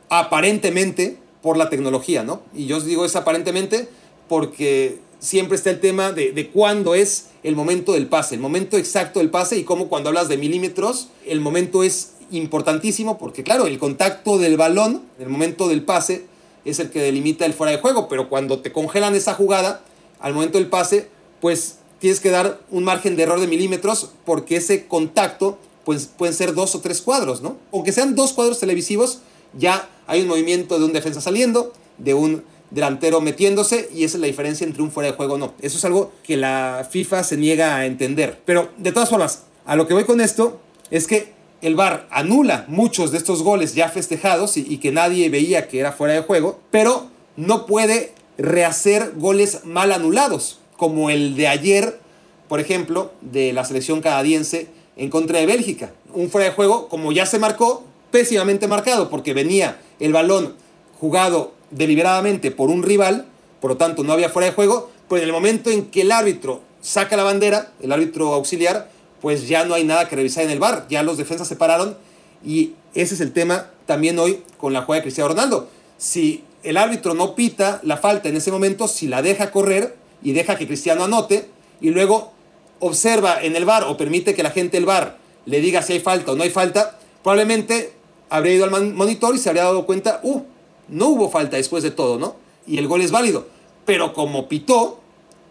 [0.09, 2.43] aparentemente por la tecnología, ¿no?
[2.55, 3.89] Y yo os digo es aparentemente
[4.29, 8.77] porque siempre está el tema de, de cuándo es el momento del pase, el momento
[8.77, 13.67] exacto del pase y cómo cuando hablas de milímetros, el momento es importantísimo porque claro,
[13.67, 16.27] el contacto del balón el momento del pase
[16.65, 19.83] es el que delimita el fuera de juego, pero cuando te congelan esa jugada,
[20.27, 21.09] al momento del pase,
[21.41, 26.35] pues tienes que dar un margen de error de milímetros porque ese contacto pues, pueden
[26.35, 27.59] ser dos o tres cuadros, ¿no?
[27.73, 29.21] Aunque sean dos cuadros televisivos,
[29.57, 34.21] ya hay un movimiento de un defensa saliendo, de un delantero metiéndose y esa es
[34.21, 35.55] la diferencia entre un fuera de juego o no.
[35.61, 38.43] Eso es algo que la FIFA se niega a entender.
[38.45, 40.61] Pero de todas formas, a lo que voy con esto
[40.91, 45.69] es que el VAR anula muchos de estos goles ya festejados y, que nadie veía
[45.69, 47.07] que era fuera de juego, pero
[47.37, 52.01] no puede rehacer goles mal anulados, como el de ayer,
[52.49, 55.93] por ejemplo, de la selección canadiense en contra de Bélgica.
[56.13, 60.55] Un fuera de juego, como ya se marcó, pésimamente marcado, porque venía el balón
[60.99, 63.27] jugado deliberadamente por un rival,
[63.61, 66.13] por lo tanto no había fuera de juego, pero en el momento en que el
[66.13, 70.51] árbitro saca la bandera, el árbitro auxiliar, pues ya no hay nada que revisar en
[70.51, 71.97] el bar, ya los defensas se pararon
[72.45, 75.69] y ese es el tema también hoy con la jugada de Cristiano Ronaldo.
[75.99, 80.33] Si el árbitro no pita la falta en ese momento, si la deja correr y
[80.33, 81.49] deja que Cristiano anote
[81.81, 82.33] y luego
[82.81, 86.01] observa en el bar o permite que la gente del bar le diga si hay
[86.01, 87.93] falta o no hay falta, probablemente
[88.29, 90.43] habría ido al monitor y se habría dado cuenta, uh,
[90.89, 92.37] no hubo falta después de todo, ¿no?
[92.67, 93.47] Y el gol es válido.
[93.85, 94.99] Pero como pitó,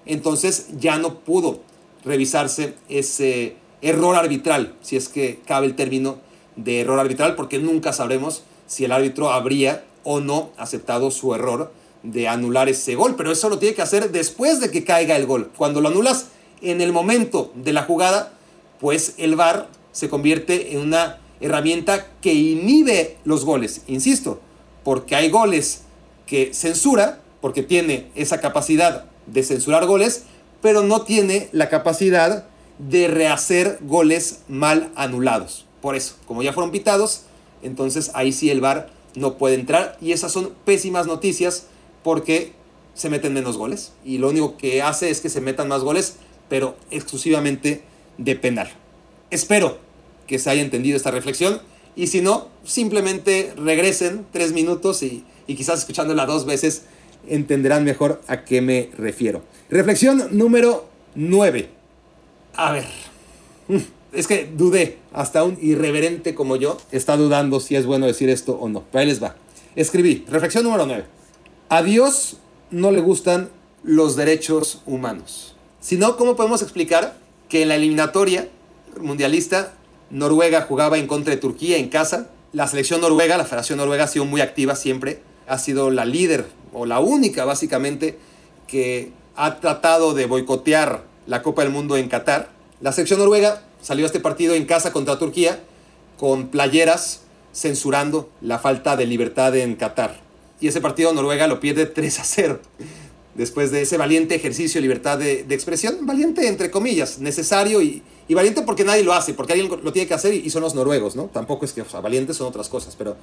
[0.06, 1.62] entonces ya no pudo
[2.04, 6.18] revisarse ese error arbitral, si es que cabe el término
[6.58, 11.74] de error arbitral, porque nunca sabremos si el árbitro habría o no aceptado su error
[12.04, 15.26] de anular ese gol, pero eso lo tiene que hacer después de que caiga el
[15.26, 15.52] gol.
[15.58, 16.28] Cuando lo anulas
[16.62, 18.34] en el momento de la jugada,
[18.80, 24.40] pues el VAR se convierte en una herramienta que inhibe los goles, insisto,
[24.84, 25.82] porque hay goles
[26.26, 30.24] que censura, porque tiene esa capacidad de censurar goles,
[30.62, 32.46] pero no tiene la capacidad
[32.78, 35.66] de rehacer goles mal anulados.
[35.82, 37.24] Por eso, como ya fueron pitados,
[37.62, 41.68] entonces ahí sí el VAR no puede entrar y esas son pésimas noticias
[42.04, 42.54] porque
[42.94, 46.18] se meten menos goles y lo único que hace es que se metan más goles,
[46.50, 47.84] pero exclusivamente
[48.18, 48.70] de penal.
[49.32, 49.78] Espero
[50.28, 51.62] que se haya entendido esta reflexión
[51.96, 56.84] y si no, simplemente regresen tres minutos y, y quizás escuchándola dos veces
[57.28, 59.44] entenderán mejor a qué me refiero.
[59.70, 61.70] Reflexión número 9.
[62.56, 62.86] A ver,
[64.16, 68.54] es que dudé, hasta un irreverente como yo está dudando si es bueno decir esto
[68.54, 68.84] o no.
[68.92, 69.36] Pero ahí les va.
[69.76, 71.04] Escribí, reflexión número 9.
[71.70, 72.38] A Dios
[72.72, 73.50] no le gustan
[73.84, 75.56] los derechos humanos.
[75.80, 77.18] Si no, ¿cómo podemos explicar
[77.50, 78.48] que en la eliminatoria
[79.00, 79.74] mundialista
[80.10, 82.30] Noruega jugaba en contra de Turquía en casa?
[82.54, 86.46] La selección noruega, la Federación Noruega ha sido muy activa siempre, ha sido la líder
[86.74, 88.18] o la única básicamente
[88.68, 92.50] que ha tratado de boicotear la Copa del Mundo en Qatar.
[92.80, 95.60] La selección noruega salió este partido en casa contra Turquía
[96.18, 97.22] con playeras
[97.54, 100.22] censurando la falta de libertad en Qatar.
[100.60, 102.60] Y ese partido Noruega lo pierde 3 a 0.
[103.36, 108.64] Después de ese valiente ejercicio de libertad de, expresión, valiente entre comillas, necesario y, valiente
[108.64, 111.26] porque nadie lo hace, porque alguien lo tiene que hacer y, son los noruegos, ¿no?
[111.26, 113.16] Tampoco es que, o sea, valientes son otras cosas, pero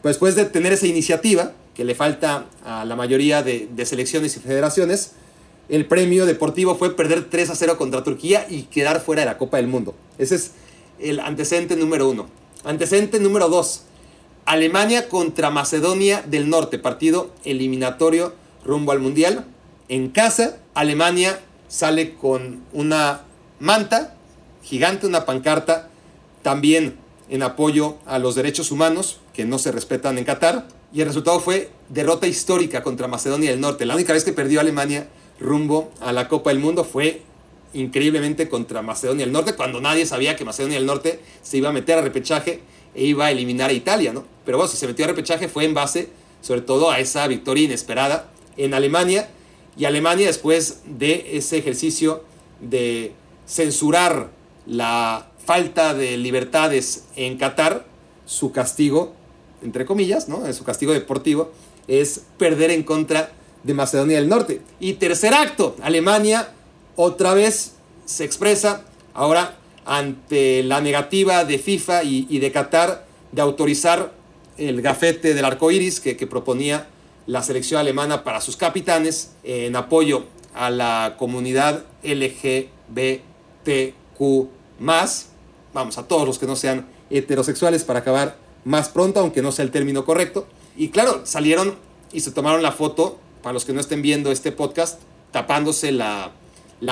[0.00, 4.34] pues después de tener esa iniciativa, que le falta a la mayoría de, de selecciones
[4.38, 5.12] y federaciones,
[5.68, 9.38] el premio deportivo fue perder 3 a 0 contra Turquía y quedar fuera de la
[9.38, 9.94] Copa del Mundo.
[10.18, 10.52] Ese es
[11.00, 12.28] el antecedente número uno.
[12.64, 13.82] Antecedente número dos.
[14.44, 18.32] Alemania contra Macedonia del Norte, partido eliminatorio
[18.64, 19.44] rumbo al Mundial.
[19.88, 23.22] En casa, Alemania sale con una
[23.58, 24.14] manta
[24.62, 25.88] gigante, una pancarta,
[26.42, 26.96] también
[27.28, 30.68] en apoyo a los derechos humanos que no se respetan en Qatar.
[30.92, 33.84] Y el resultado fue derrota histórica contra Macedonia del Norte.
[33.84, 35.08] La única vez que perdió Alemania
[35.40, 37.22] rumbo a la Copa del Mundo fue
[37.74, 41.72] increíblemente contra Macedonia del Norte, cuando nadie sabía que Macedonia del Norte se iba a
[41.72, 42.60] meter a repechaje
[42.94, 44.24] e iba a eliminar a Italia, ¿no?
[44.44, 46.08] Pero bueno, si se metió a repechaje fue en base
[46.40, 49.28] sobre todo a esa victoria inesperada en Alemania
[49.76, 52.24] y Alemania después de ese ejercicio
[52.60, 53.12] de
[53.46, 54.30] censurar
[54.64, 57.86] la falta de libertades en Qatar,
[58.24, 59.14] su castigo,
[59.62, 60.52] entre comillas, ¿no?
[60.52, 61.52] Su castigo deportivo
[61.88, 63.32] es perder en contra
[63.66, 64.62] de Macedonia del Norte.
[64.80, 66.48] Y tercer acto, Alemania
[66.94, 67.72] otra vez
[68.04, 74.12] se expresa ahora ante la negativa de FIFA y, de Qatar de autorizar
[74.56, 76.86] el gafete del arco iris que, que proponía
[77.26, 83.20] la selección alemana para sus capitanes en apoyo a la comunidad LGBTQ.
[85.74, 89.64] Vamos, a todos los que no sean heterosexuales para acabar más pronto, aunque no sea
[89.64, 90.46] el término correcto.
[90.76, 91.74] Y claro, salieron
[92.12, 96.32] y se tomaron la foto para los que no estén viendo este podcast, tapándose la,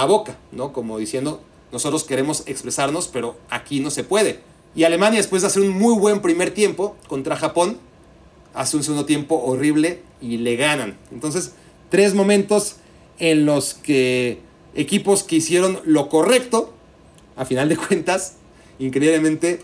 [0.07, 0.73] boca, ¿no?
[0.73, 1.43] Como diciendo,
[1.73, 4.39] nosotros queremos expresarnos, pero aquí no se puede.
[4.77, 7.79] Y Alemania, después de hacer un muy buen primer tiempo contra Japón,
[8.55, 10.97] hace un segundo tiempo horrible y le ganan.
[11.11, 11.55] Entonces,
[11.89, 12.77] tres momentos
[13.19, 14.39] en los que
[14.77, 16.73] equipos que hicieron lo correcto,
[17.35, 18.35] a final de cuentas,
[18.79, 19.59] increíblemente,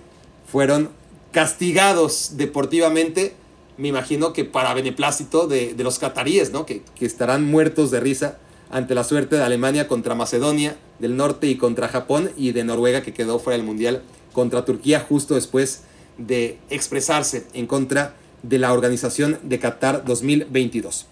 [0.45, 0.91] fueron
[1.31, 3.37] castigados deportivamente
[3.81, 6.67] me imagino que para beneplácito de, los cataríes, ¿no?
[6.67, 8.39] Que, estarán muertos de risa
[8.71, 13.03] ante la suerte de Alemania contra Macedonia del Norte y contra Japón y de Noruega
[13.03, 14.03] que quedó fuera del Mundial
[14.33, 15.83] contra Turquía justo después
[16.19, 21.07] de expresarse en contra de la organización de Qatar 2022.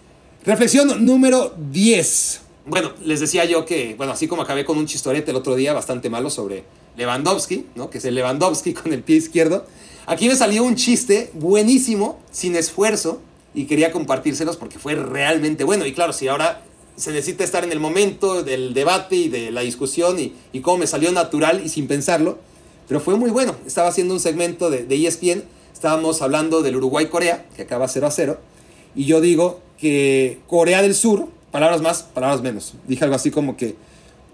[0.45, 2.41] Reflexión número 10.
[2.67, 5.73] Bueno, les decía yo que, bueno, así como acabé con un chistorete el otro día
[5.73, 6.63] bastante malo sobre
[6.97, 7.89] Lewandowski, ¿no?
[7.89, 9.65] Que es el Lewandowski con el pie izquierdo.
[10.09, 13.21] Aquí me salió un chiste buenísimo, sin esfuerzo,
[13.53, 15.85] y quería compartírselos porque fue realmente bueno.
[15.85, 16.63] Y claro, si ahora
[16.95, 20.87] se necesita estar en el momento del debate y de la discusión y, cómo me
[20.87, 22.39] salió natural y sin pensarlo,
[22.87, 23.55] pero fue muy bueno.
[23.67, 28.11] Estaba haciendo un segmento de, de ESPN, estábamos hablando del Uruguay-Corea, que acaba 0 a
[28.11, 28.39] 0,
[28.95, 33.55] y yo digo que Corea del Sur, palabras más, palabras menos, dije algo así como
[33.55, 33.75] que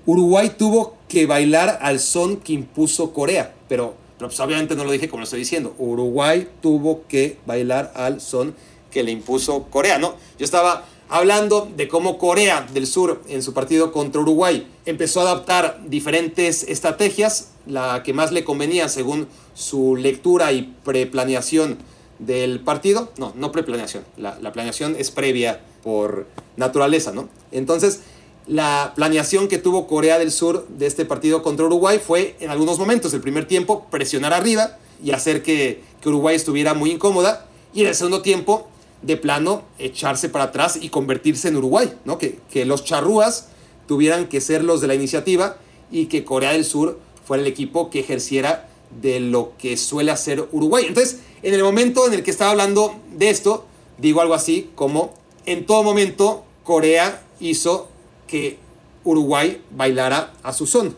[0.05, 4.91] Uruguay tuvo que bailar al son que impuso Corea, pero pero pues obviamente no lo
[4.91, 5.75] dije como lo estoy diciendo.
[5.77, 8.55] Uruguay tuvo que bailar al son
[8.91, 10.15] que le impuso Corea, ¿no?
[10.39, 15.23] Yo estaba hablando de cómo Corea del Sur en su partido contra Uruguay empezó a
[15.23, 21.77] adaptar diferentes estrategias, la que más le convenía según su lectura y preplaneación
[22.19, 23.11] del partido.
[23.17, 24.05] No, no preplaneación.
[24.17, 27.27] La, la planeación es previa por naturaleza, ¿no?
[27.51, 28.01] Entonces,
[28.47, 32.77] la planeación que tuvo Corea del Sur de este partido contra Uruguay fue en algunos
[32.77, 37.47] momentos, el primer tiempo, presionar arriba y hacer que, que Uruguay estuviera muy incómoda.
[37.73, 38.67] Y en el segundo tiempo,
[39.01, 42.17] de plano, echarse para atrás y convertirse en Uruguay, ¿no?
[42.17, 43.49] Que, que los charrúas
[43.87, 45.57] tuvieran que ser los de la iniciativa
[45.91, 48.69] y que Corea del Sur fuera el equipo que ejerciera
[49.01, 50.85] de lo que suele hacer Uruguay.
[50.87, 53.65] Entonces, en el momento en el que estaba hablando de esto,
[53.97, 55.13] digo algo así como,
[55.45, 57.89] en todo momento Corea hizo
[58.27, 58.57] que
[59.03, 60.95] Uruguay bailara a su son,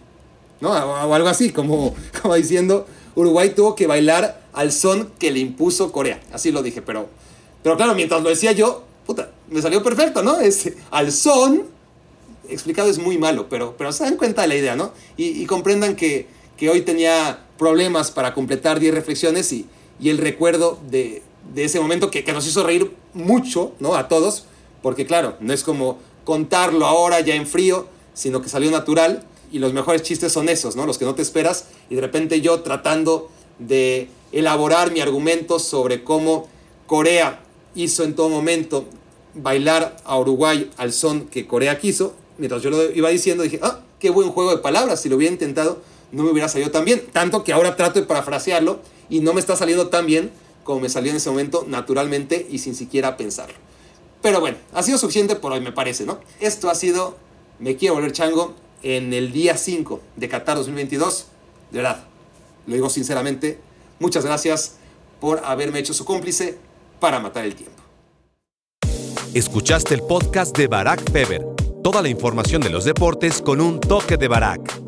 [0.62, 0.72] ¿no?
[0.72, 5.92] O algo así, como, como diciendo, Uruguay tuvo que bailar al son que le impuso
[5.92, 6.22] Corea.
[6.32, 7.08] Así lo dije, pero,
[7.64, 10.40] pero claro, mientras lo decía yo, puta, me salió perfecto, ¿no?
[10.40, 11.64] Es al son,
[12.50, 14.92] explicado es muy malo, pero, pero se dan cuenta de la idea, ¿no?
[15.16, 19.68] Y, y comprendan que, que hoy tenía problemas para completar 10 reflexiones y,
[20.00, 21.24] y el recuerdo de,
[21.54, 23.96] de ese momento que, que, nos hizo reír mucho, ¿no?
[23.96, 24.46] A todos,
[24.82, 29.60] porque claro, no es como contarlo ahora ya en frío, sino que salió natural y
[29.60, 30.86] los mejores chistes son esos, ¿no?
[30.86, 36.04] Los que no te esperas y de repente yo tratando de elaborar mi argumento sobre
[36.04, 36.50] cómo
[36.86, 37.40] Corea
[37.76, 38.84] hizo en todo momento
[39.36, 43.80] bailar a Uruguay al son que Corea quiso, mientras yo lo iba diciendo dije, ah,
[43.98, 45.80] qué buen juego de palabras, si lo hubiera intentado
[46.12, 47.04] no me hubiera salido tan bien.
[47.14, 50.32] Tanto que ahora trato de parafrasearlo y no me está saliendo tan bien
[50.66, 53.56] como me salió en ese momento naturalmente y sin siquiera pensarlo.
[54.22, 56.20] Pero bueno, ha sido suficiente por hoy, me parece, ¿no?
[56.40, 57.18] Esto ha sido
[57.60, 61.28] Me Quiero Volver Chango en el día 5 de Qatar 2022.
[61.72, 62.04] De verdad,
[62.66, 63.60] lo digo sinceramente,
[64.00, 64.78] muchas gracias
[65.20, 66.58] por haberme hecho su cómplice
[67.00, 67.76] para matar el tiempo.
[69.34, 71.46] Escuchaste el podcast de Barack Feber.
[71.84, 74.87] Toda la información de los deportes con un toque de Barack.